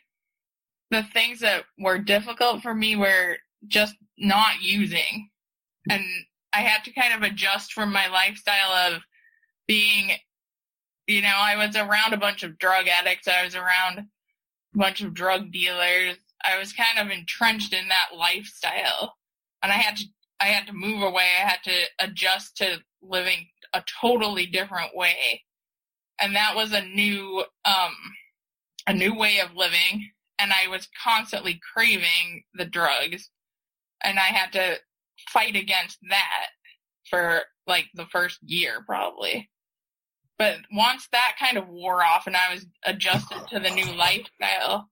[0.91, 3.37] the things that were difficult for me were
[3.67, 5.29] just not using.
[5.91, 6.05] And
[6.53, 9.03] I had to kind of adjust from my lifestyle of
[9.67, 10.13] being,
[11.07, 13.27] you know, I was around a bunch of drug addicts.
[13.27, 16.17] I was around a bunch of drug dealers.
[16.45, 19.15] I was kind of entrenched in that lifestyle
[19.63, 20.05] and I had to,
[20.41, 21.27] I had to move away.
[21.41, 25.43] I had to adjust to living a totally different way.
[26.21, 27.95] And that was a new, um,
[28.87, 30.11] a new way of living.
[30.39, 33.31] And I was constantly craving the drugs
[34.05, 34.77] and I had to
[35.31, 36.47] fight against that
[37.09, 39.51] for like the first year probably.
[40.39, 44.89] But once that kind of wore off and I was adjusted to the new lifestyle,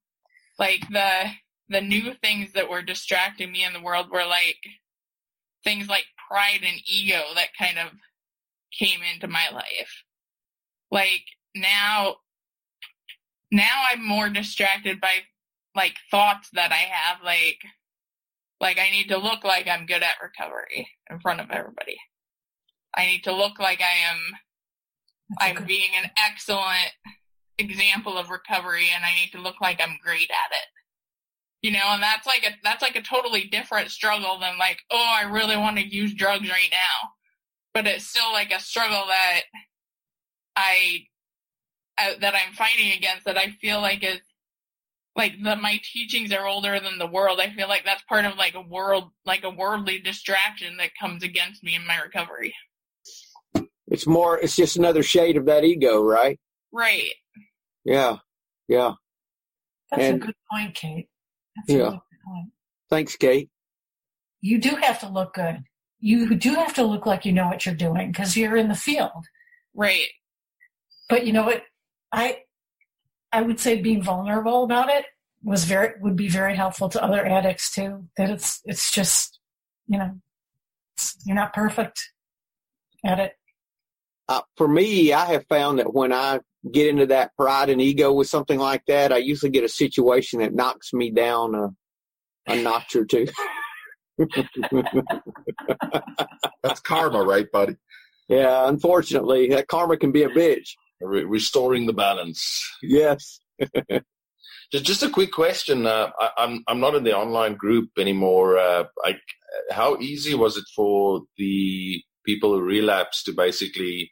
[0.59, 1.31] like the
[1.69, 4.59] the new things that were distracting me in the world were like
[5.65, 7.89] things like pride and ego that kind of
[8.79, 10.05] came into my life.
[10.91, 12.17] Like now
[13.51, 15.13] now I'm more distracted by
[15.75, 17.59] like thoughts that I have like
[18.61, 21.99] like I need to look like I'm good at recovery in front of everybody.
[22.97, 24.19] I need to look like I am
[25.39, 26.93] I'm being an excellent
[27.59, 30.69] example of recovery and I need to look like I'm great at it.
[31.63, 35.13] You know, and that's like a that's like a totally different struggle than like, oh,
[35.15, 37.11] I really want to use drugs right now.
[37.75, 39.41] But it's still like a struggle that
[40.57, 41.05] I
[41.99, 44.21] uh, that I'm fighting against that I feel like is
[45.17, 47.41] like the my teachings are older than the world.
[47.41, 51.23] I feel like that's part of like a world like a worldly distraction that comes
[51.23, 52.55] against me in my recovery.
[53.89, 56.39] It's more it's just another shade of that ego, right?
[56.73, 57.11] Right.
[57.85, 58.19] Yeah.
[58.69, 58.93] Yeah.
[59.91, 61.09] That's And- a good point, Kate.
[61.57, 61.87] That's Yeah.
[61.89, 62.53] a good point.
[62.91, 63.51] Thanks, Kate.
[64.41, 65.65] You do have to look good.
[66.05, 68.75] You do have to look like you know what you're doing because you're in the
[68.75, 69.27] field.
[69.73, 70.09] Right.
[71.09, 71.63] But you know what?
[72.13, 72.41] I
[73.33, 75.07] I would say being vulnerable about it
[75.45, 78.09] was very would be very helpful to other addicts too.
[78.17, 79.39] That it's it's just
[79.87, 80.19] you know
[80.97, 82.01] it's, you're not perfect
[83.05, 83.33] at it.
[84.29, 86.41] Uh, for me, I have found that when I
[86.71, 90.41] get into that pride and ego with something like that, I usually get a situation
[90.41, 91.71] that knocks me down a,
[92.47, 93.27] a notch or two.
[96.63, 97.77] That's karma, right, buddy?
[98.29, 100.71] yeah, unfortunately, that karma can be a bitch.
[101.01, 102.63] Re- restoring the balance.
[102.83, 103.41] Yes.
[104.73, 105.87] Just, just a quick question.
[105.87, 108.57] Uh, I, I'm I'm not in the online group anymore.
[108.57, 109.19] Uh, I,
[109.71, 114.11] how easy was it for the people who relapsed to basically,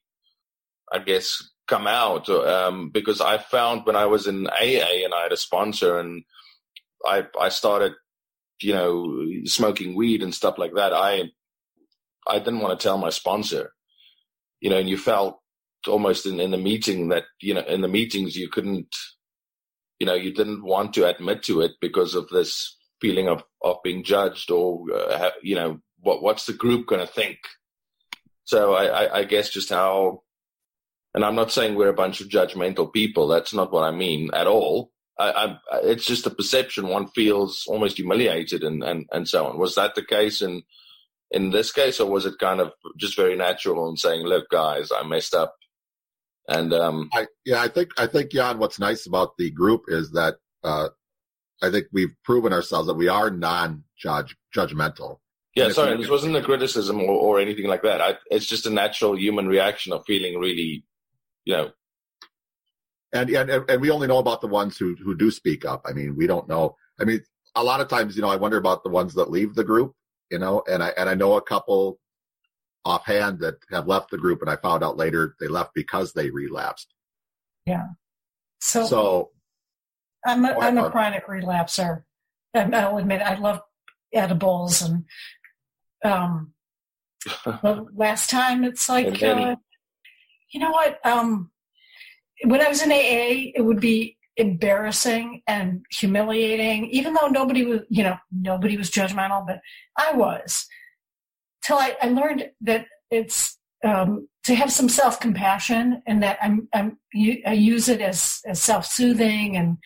[0.93, 2.29] I guess, come out?
[2.29, 6.25] Um, because I found when I was in AA and I had a sponsor and
[7.07, 7.93] I I started,
[8.63, 10.93] you know, smoking weed and stuff like that.
[10.93, 11.31] I
[12.27, 13.73] I didn't want to tell my sponsor,
[14.61, 15.41] you know, and you felt
[15.89, 18.95] almost in, in the meeting that you know in the meetings you couldn't
[19.99, 23.77] you know you didn't want to admit to it because of this feeling of of
[23.83, 27.39] being judged or uh, you know what what's the group going to think
[28.45, 30.23] so I, I i guess just how
[31.15, 34.31] and i'm not saying we're a bunch of judgmental people that's not what i mean
[34.35, 34.91] at all
[35.21, 39.59] I, I it's just a perception one feels almost humiliated and and and so on
[39.59, 40.63] was that the case in
[41.31, 44.91] in this case or was it kind of just very natural and saying look guys
[44.91, 45.55] i messed up
[46.51, 50.11] and um I, yeah, I think I think Jan, what's nice about the group is
[50.13, 50.89] that uh,
[51.63, 55.19] I think we've proven ourselves that we are non-judge judgmental.
[55.55, 58.01] Yeah, And sorry, this wasn't a criticism or, or anything like that.
[58.01, 60.85] I, it's just a natural human reaction of feeling really,
[61.45, 61.71] you know,
[63.13, 65.83] and and and we only know about the ones who who do speak up.
[65.87, 66.77] I mean, we don't know.
[67.01, 67.21] I mean,
[67.55, 69.95] a lot of times, you know, I wonder about the ones that leave the group.
[70.31, 71.99] You know, and I and I know a couple
[72.85, 76.31] offhand that have left the group, and I found out later they left because they
[76.31, 76.95] relapsed.
[77.67, 77.89] Yeah.
[78.61, 79.31] So, So
[80.25, 82.05] I'm a, Or- I'm a chronic relapser.
[82.53, 83.61] And I'll admit I love
[84.13, 85.05] edibles and
[86.05, 86.53] um
[87.45, 89.55] the last time it's like uh,
[90.53, 91.53] you know what um
[92.45, 97.81] when I was in AA it would be embarrassing and humiliating even though nobody was
[97.89, 99.61] you know nobody was judgmental but
[99.97, 100.67] I was
[101.63, 106.69] till I, I learned that it's um, to have some self compassion and that I'm,
[106.75, 106.99] I'm
[107.47, 109.79] I use it as, as self soothing and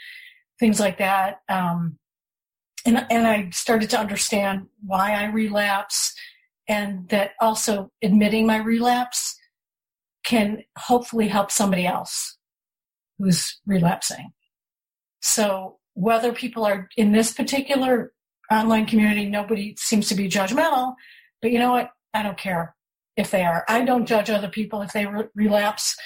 [0.59, 1.41] things like that.
[1.49, 1.99] Um,
[2.87, 6.15] and and I started to understand why I relapse,
[6.69, 9.37] and that also admitting my relapse
[10.25, 12.37] can hopefully help somebody else
[13.19, 14.33] who's relapsing.
[15.21, 18.13] So whether people are in this particular
[18.51, 20.95] online community, nobody seems to be judgmental,
[21.41, 21.91] but you know what?
[22.13, 22.75] I don't care
[23.17, 23.65] if they are.
[23.69, 25.97] I don't judge other people if they re- relapse.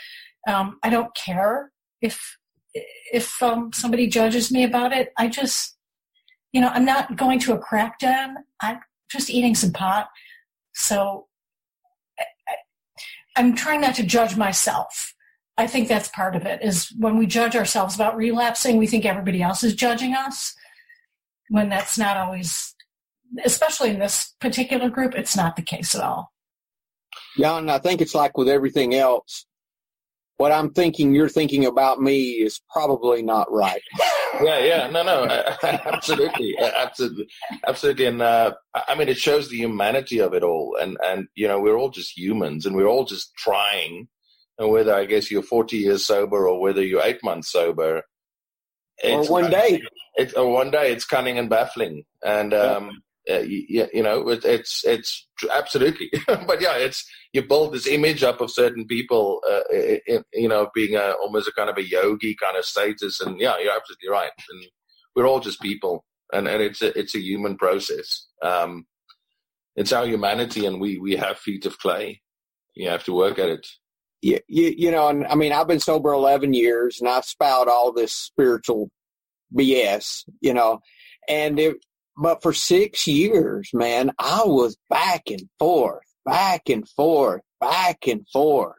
[0.46, 2.38] Um, I don't care if
[3.12, 5.12] if um, somebody judges me about it.
[5.16, 5.76] I just,
[6.52, 8.36] you know, I'm not going to a crack den.
[8.60, 8.80] I'm
[9.10, 10.08] just eating some pot.
[10.74, 11.26] So
[12.20, 12.24] I,
[13.36, 15.14] I'm trying not to judge myself.
[15.58, 16.62] I think that's part of it.
[16.62, 20.54] Is when we judge ourselves about relapsing, we think everybody else is judging us.
[21.50, 22.74] When that's not always,
[23.44, 26.32] especially in this particular group, it's not the case at all.
[27.36, 29.46] Yeah, and I think it's like with everything else.
[30.36, 33.82] What I'm thinking you're thinking about me is probably not right.
[34.42, 35.24] yeah, yeah, no, no,
[35.64, 37.26] absolutely, absolutely,
[37.66, 38.52] absolutely, and uh,
[38.86, 41.90] I mean, it shows the humanity of it all, and and you know, we're all
[41.90, 44.06] just humans, and we're all just trying,
[44.58, 48.02] and whether I guess you're 40 years sober or whether you're eight months sober,
[49.04, 49.80] or one day,
[50.16, 54.44] it, or one day, it's cunning and baffling, and um, uh, you, you, know, it,
[54.44, 59.60] it's it's absolutely, but yeah, it's you build this image up of certain people, uh,
[60.06, 63.38] in, you know, being a, almost a kind of a yogi kind of status, and
[63.38, 64.64] yeah, you're absolutely right, and
[65.14, 68.26] we're all just people, and and it's a it's a human process.
[68.42, 68.86] Um,
[69.76, 72.20] it's our humanity, and we we have feet of clay.
[72.74, 73.66] You have to work at it.
[74.20, 77.68] Yeah, you, you know, and I mean, I've been sober 11 years, and I spout
[77.68, 78.90] all this spiritual
[79.54, 80.80] BS, you know,
[81.28, 81.76] and it,
[82.16, 88.26] but for six years, man, I was back and forth, back and forth, back and
[88.32, 88.74] forth.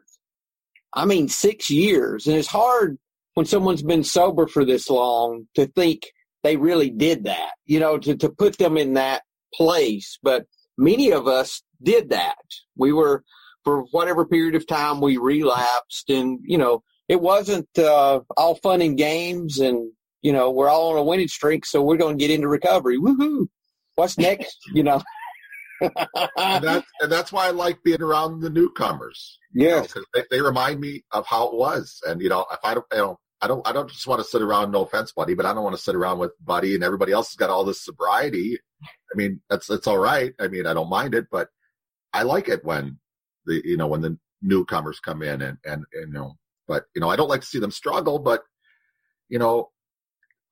[0.92, 2.26] I mean, six years.
[2.26, 2.98] And it's hard
[3.34, 6.12] when someone's been sober for this long to think
[6.42, 9.22] they really did that, you know, to, to put them in that
[9.54, 10.18] place.
[10.22, 12.36] But many of us did that.
[12.76, 13.24] We were,
[13.64, 18.80] for whatever period of time, we relapsed and, you know, it wasn't uh, all fun
[18.80, 19.90] and games and
[20.22, 22.98] you know, we're all on a winning streak, so we're going to get into recovery.
[22.98, 23.46] Woohoo!
[23.94, 24.56] What's next?
[24.74, 25.02] you know.
[25.80, 29.38] and, that's, and that's why I like being around the newcomers.
[29.54, 32.00] Yes, you know, they, they, remind me of how it was.
[32.06, 34.28] And you know, if I don't, you know, I don't, I don't just want to
[34.28, 34.72] sit around.
[34.72, 37.30] No offense, buddy, but I don't want to sit around with buddy and everybody else
[37.30, 38.58] has got all this sobriety.
[38.82, 40.34] I mean, that's that's all right.
[40.38, 41.48] I mean, I don't mind it, but
[42.12, 42.98] I like it when
[43.50, 46.36] the you know when the newcomers come in and and, and you know,
[46.66, 48.44] but you know, I don't like to see them struggle, but
[49.28, 49.70] you know,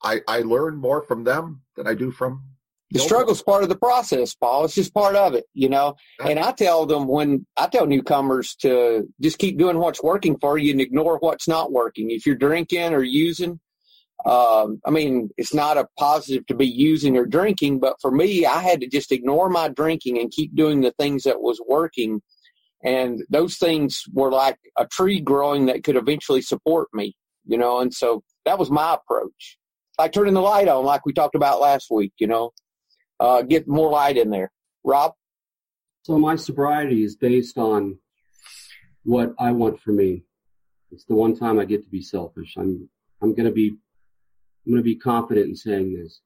[0.03, 2.45] I, I learn more from them than I do from
[2.91, 4.65] the struggle's part of the process, Paul.
[4.65, 5.97] It's just part of it, you know.
[6.25, 10.57] And I tell them when I tell newcomers to just keep doing what's working for
[10.57, 12.11] you and ignore what's not working.
[12.11, 13.61] If you're drinking or using,
[14.25, 18.47] um, I mean, it's not a positive to be using or drinking, but for me,
[18.47, 22.23] I had to just ignore my drinking and keep doing the things that was working.
[22.85, 27.81] And those things were like a tree growing that could eventually support me, you know.
[27.81, 29.59] And so that was my approach
[29.99, 32.13] like turning the light on, like we talked about last week.
[32.19, 32.53] You know,
[33.21, 34.51] uh, get more light in there.
[34.85, 35.13] Rob.
[36.03, 37.99] So my sobriety is based on
[39.03, 40.25] what I want for me.
[40.91, 42.55] It's the one time I get to be selfish.
[42.57, 42.89] I'm
[43.21, 43.77] I'm gonna be
[44.67, 46.21] I'm gonna be confident in saying this.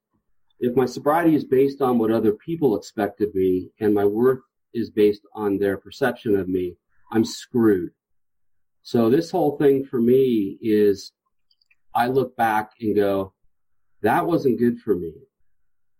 [0.61, 4.41] If my sobriety is based on what other people expect of me and my worth
[4.75, 6.77] is based on their perception of me,
[7.13, 7.91] I'm screwed.
[8.83, 11.13] So this whole thing for me is
[11.95, 13.33] I look back and go,
[14.03, 15.15] that wasn't good for me.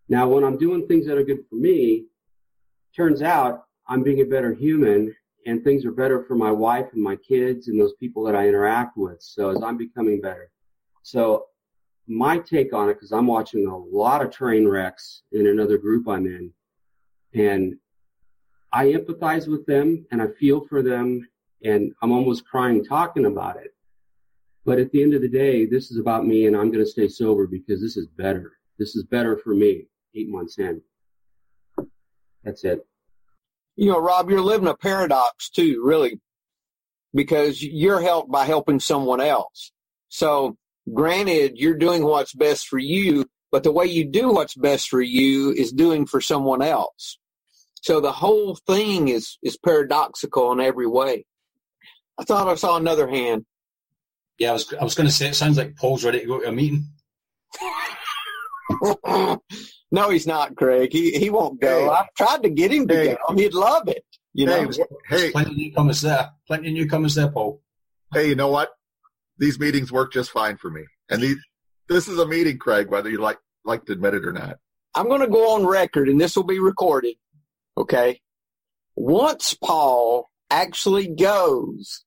[0.09, 2.07] Now, when I'm doing things that are good for me,
[2.95, 5.15] turns out I'm being a better human
[5.47, 8.49] and things are better for my wife and my kids and those people that I
[8.49, 9.19] interact with.
[9.21, 10.51] So as I'm becoming better.
[11.03, 11.47] So
[12.07, 16.09] my take on it, because I'm watching a lot of train wrecks in another group
[16.09, 16.53] I'm in,
[17.35, 17.75] and
[18.73, 21.29] I empathize with them and I feel for them
[21.63, 23.75] and I'm almost crying talking about it.
[24.65, 26.91] But at the end of the day, this is about me and I'm going to
[26.91, 28.53] stay sober because this is better.
[28.79, 30.81] This is better for me eight months in.
[32.45, 32.87] That's it.
[33.77, 36.21] You know, Rob, you're living a paradox too, really,
[37.15, 39.73] because you're helped by helping someone else.
[40.09, 40.57] So
[40.93, 45.01] granted, you're doing what's best for you, but the way you do what's best for
[45.01, 47.19] you is doing for someone else.
[47.83, 51.27] So the whole thing is, is paradoxical in every way.
[52.19, 53.45] I thought I saw another hand.
[54.39, 56.41] Yeah, I was I was going to say it sounds like Paul's ready to go
[56.41, 56.89] to a meeting.
[59.91, 60.91] no, he's not, Craig.
[60.93, 61.85] He he won't go.
[61.85, 61.89] Hey.
[61.89, 63.17] I've tried to get him to hey.
[63.29, 63.35] go.
[63.35, 64.05] He'd love it.
[64.33, 64.71] You know.
[64.71, 66.31] Hey, hey, plenty of newcomers there.
[66.47, 67.61] Plenty of newcomers there, Paul.
[68.13, 68.71] Hey, you know what?
[69.39, 70.85] These meetings work just fine for me.
[71.11, 71.39] And these
[71.89, 74.59] this is a meeting, Craig, whether you like like to admit it or not.
[74.95, 77.17] I'm going to go on record, and this will be recorded.
[77.77, 78.21] Okay.
[78.95, 82.05] Once Paul actually goes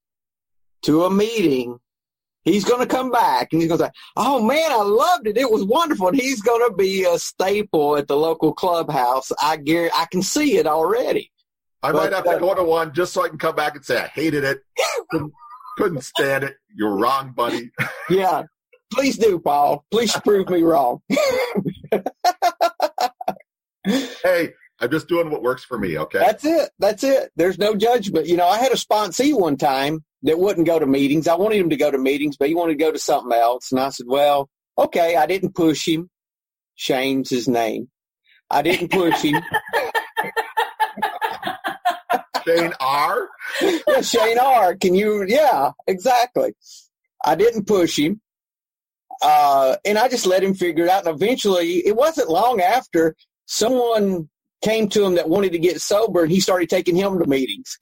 [0.83, 1.79] to a meeting
[2.45, 5.35] He's going to come back and he's going to say, "Oh man, I loved it.
[5.35, 9.31] It was wonderful." And he's going to be a staple at the local clubhouse.
[9.41, 11.31] I guarantee, I can see it already.
[11.81, 13.75] I but, might have to uh, go to one just so I can come back
[13.75, 14.61] and say I hated it,
[15.09, 15.33] couldn't,
[15.77, 16.55] couldn't stand it.
[16.75, 17.71] You're wrong, buddy.
[18.11, 18.43] yeah,
[18.93, 19.83] please do, Paul.
[19.89, 21.01] Please prove me wrong.
[24.23, 25.97] hey, I'm just doing what works for me.
[25.97, 26.19] Okay.
[26.19, 26.69] That's it.
[26.79, 27.31] That's it.
[27.35, 28.27] There's no judgment.
[28.27, 31.27] You know, I had a sponsee one time that wouldn't go to meetings.
[31.27, 33.71] I wanted him to go to meetings, but he wanted to go to something else.
[33.71, 36.09] And I said, well, okay, I didn't push him.
[36.75, 37.89] Shane's his name.
[38.49, 39.41] I didn't push him.
[42.45, 43.29] Shane R?
[43.61, 44.75] yeah, Shane R.
[44.75, 45.25] Can you?
[45.27, 46.53] Yeah, exactly.
[47.23, 48.21] I didn't push him.
[49.21, 51.07] Uh, and I just let him figure it out.
[51.07, 53.15] And eventually, it wasn't long after
[53.45, 54.29] someone
[54.65, 57.77] came to him that wanted to get sober, and he started taking him to meetings.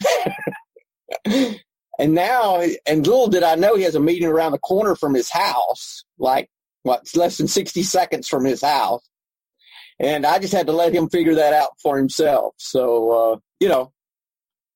[1.26, 5.14] and now, and little did I know, he has a meeting around the corner from
[5.14, 6.50] his house, like
[6.84, 9.02] what, less than sixty seconds from his house.
[10.00, 12.56] And I just had to let him figure that out for himself.
[12.58, 13.94] So, uh, you know,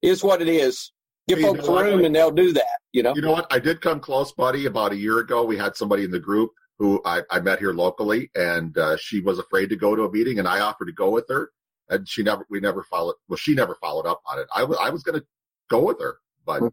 [0.01, 0.91] is what it is.
[1.27, 3.13] Give folks room and they'll do that, you know?
[3.13, 3.47] You know what?
[3.51, 4.65] I did come close, buddy.
[4.65, 7.73] About a year ago, we had somebody in the group who I, I met here
[7.73, 10.93] locally, and uh, she was afraid to go to a meeting, and I offered to
[10.93, 11.51] go with her,
[11.89, 13.15] and she never, we never followed.
[13.27, 14.47] Well, she never followed up on it.
[14.53, 15.25] I was, I was going to
[15.69, 16.63] go with her, but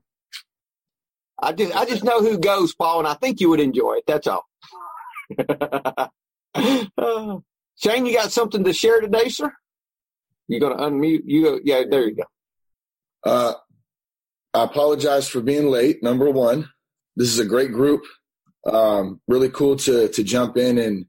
[1.41, 4.05] I just, I just know who goes, Paul, and I think you would enjoy it.
[4.07, 4.45] That's all.
[7.77, 9.53] Shane, you got something to share today, sir?
[10.49, 11.23] You going to unmute?
[11.25, 12.25] You yeah, there you go.
[13.25, 13.55] Uh,
[14.53, 16.03] I apologize for being late.
[16.03, 16.69] Number one,
[17.17, 18.05] this is a great group.
[18.71, 21.07] Um, really cool to to jump in and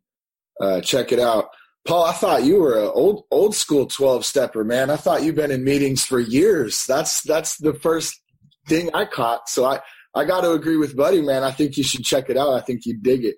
[0.62, 1.50] uh, check it out.
[1.86, 4.90] Paul, I thought you were an old old school twelve stepper, man.
[4.90, 6.86] I thought you've been in meetings for years.
[6.88, 8.20] That's that's the first
[8.68, 9.50] thing I caught.
[9.50, 9.82] So I
[10.16, 11.44] I got to agree with Buddy, man.
[11.44, 12.54] I think you should check it out.
[12.54, 13.36] I think you dig it.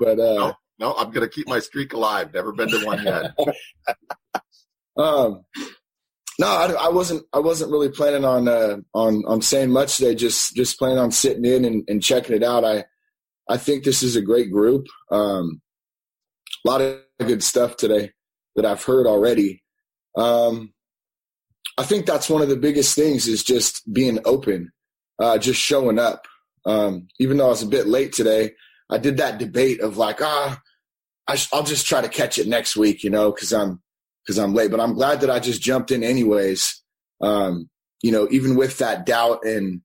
[0.00, 2.34] But uh, no, no, I'm gonna keep my streak alive.
[2.34, 3.38] Never been to one yet.
[4.96, 5.44] um,
[6.38, 7.24] no, I, I, wasn't.
[7.32, 10.14] I wasn't really planning on uh, on on saying much today.
[10.14, 12.64] Just just planning on sitting in and, and checking it out.
[12.64, 12.84] I
[13.48, 14.86] I think this is a great group.
[15.10, 15.60] Um,
[16.66, 18.12] a lot of good stuff today
[18.56, 19.62] that I've heard already.
[20.16, 20.72] Um,
[21.78, 24.72] I think that's one of the biggest things is just being open,
[25.20, 26.26] uh, just showing up.
[26.64, 28.52] Um, even though I was a bit late today,
[28.90, 30.60] I did that debate of like, ah,
[31.28, 33.80] I will just try to catch it next week, you know, because I'm
[34.24, 34.70] because I'm late.
[34.70, 36.82] But I'm glad that I just jumped in anyways.
[37.20, 37.68] Um,
[38.02, 39.82] you know, even with that doubt and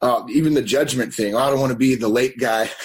[0.00, 1.34] uh, even the judgment thing.
[1.34, 2.70] Oh, I don't want to be the late guy.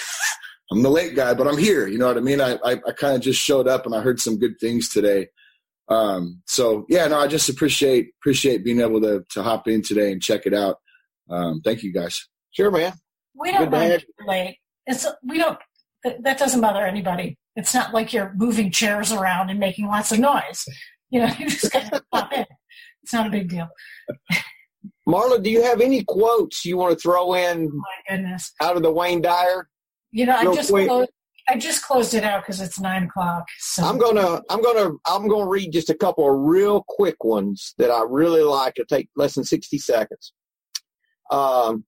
[0.70, 1.86] I'm the late guy, but I'm here.
[1.86, 2.40] You know what I mean?
[2.40, 5.28] I, I, I kind of just showed up and I heard some good things today.
[5.88, 10.12] Um, so yeah, no, I just appreciate appreciate being able to to hop in today
[10.12, 10.76] and check it out.
[11.30, 12.28] Um, thank you guys.
[12.50, 12.92] Sure, man.
[13.34, 14.58] We don't mind late.
[14.86, 15.58] It's we don't.
[16.04, 17.38] That doesn't bother anybody.
[17.56, 20.64] It's not like you're moving chairs around and making lots of noise.
[21.10, 22.44] You know, you just got to pop in.
[23.02, 23.68] It's not a big deal.
[25.08, 27.70] Marla, do you have any quotes you want to throw in?
[27.72, 28.52] Oh my goodness!
[28.60, 29.68] Out of the Wayne Dyer.
[30.10, 31.10] You know, I just closed,
[31.48, 33.46] I just closed it out because it's nine o'clock.
[33.58, 37.74] So I'm gonna I'm gonna I'm gonna read just a couple of real quick ones
[37.78, 38.74] that I really like.
[38.74, 40.32] to take less than sixty seconds.
[41.30, 41.84] Um,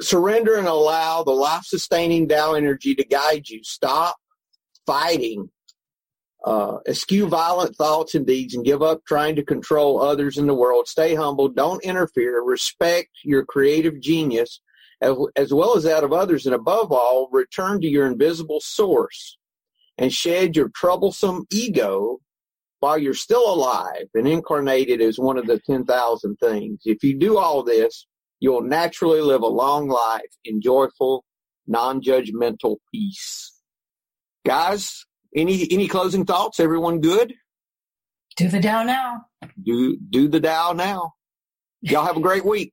[0.00, 3.60] surrender and allow the life sustaining Tao energy to guide you.
[3.62, 4.16] Stop
[4.86, 5.50] fighting.
[6.44, 10.54] Uh, eschew violent thoughts and deeds and give up trying to control others in the
[10.54, 10.86] world.
[10.86, 11.48] Stay humble.
[11.48, 12.42] Don't interfere.
[12.42, 14.60] Respect your creative genius
[15.00, 16.46] as, well as that of others.
[16.46, 19.38] And above all, return to your invisible source
[19.96, 22.18] and shed your troublesome ego
[22.80, 26.80] while you're still alive and incarnated as one of the 10,000 things.
[26.84, 28.06] If you do all this,
[28.40, 31.24] you'll naturally live a long life in joyful,
[31.66, 33.52] non-judgmental peace.
[34.46, 36.58] Guys, any any closing thoughts?
[36.60, 37.34] Everyone good?
[38.36, 39.26] Do the Tao now.
[39.62, 41.12] Do do the Tao now.
[41.82, 42.72] Y'all have a great week.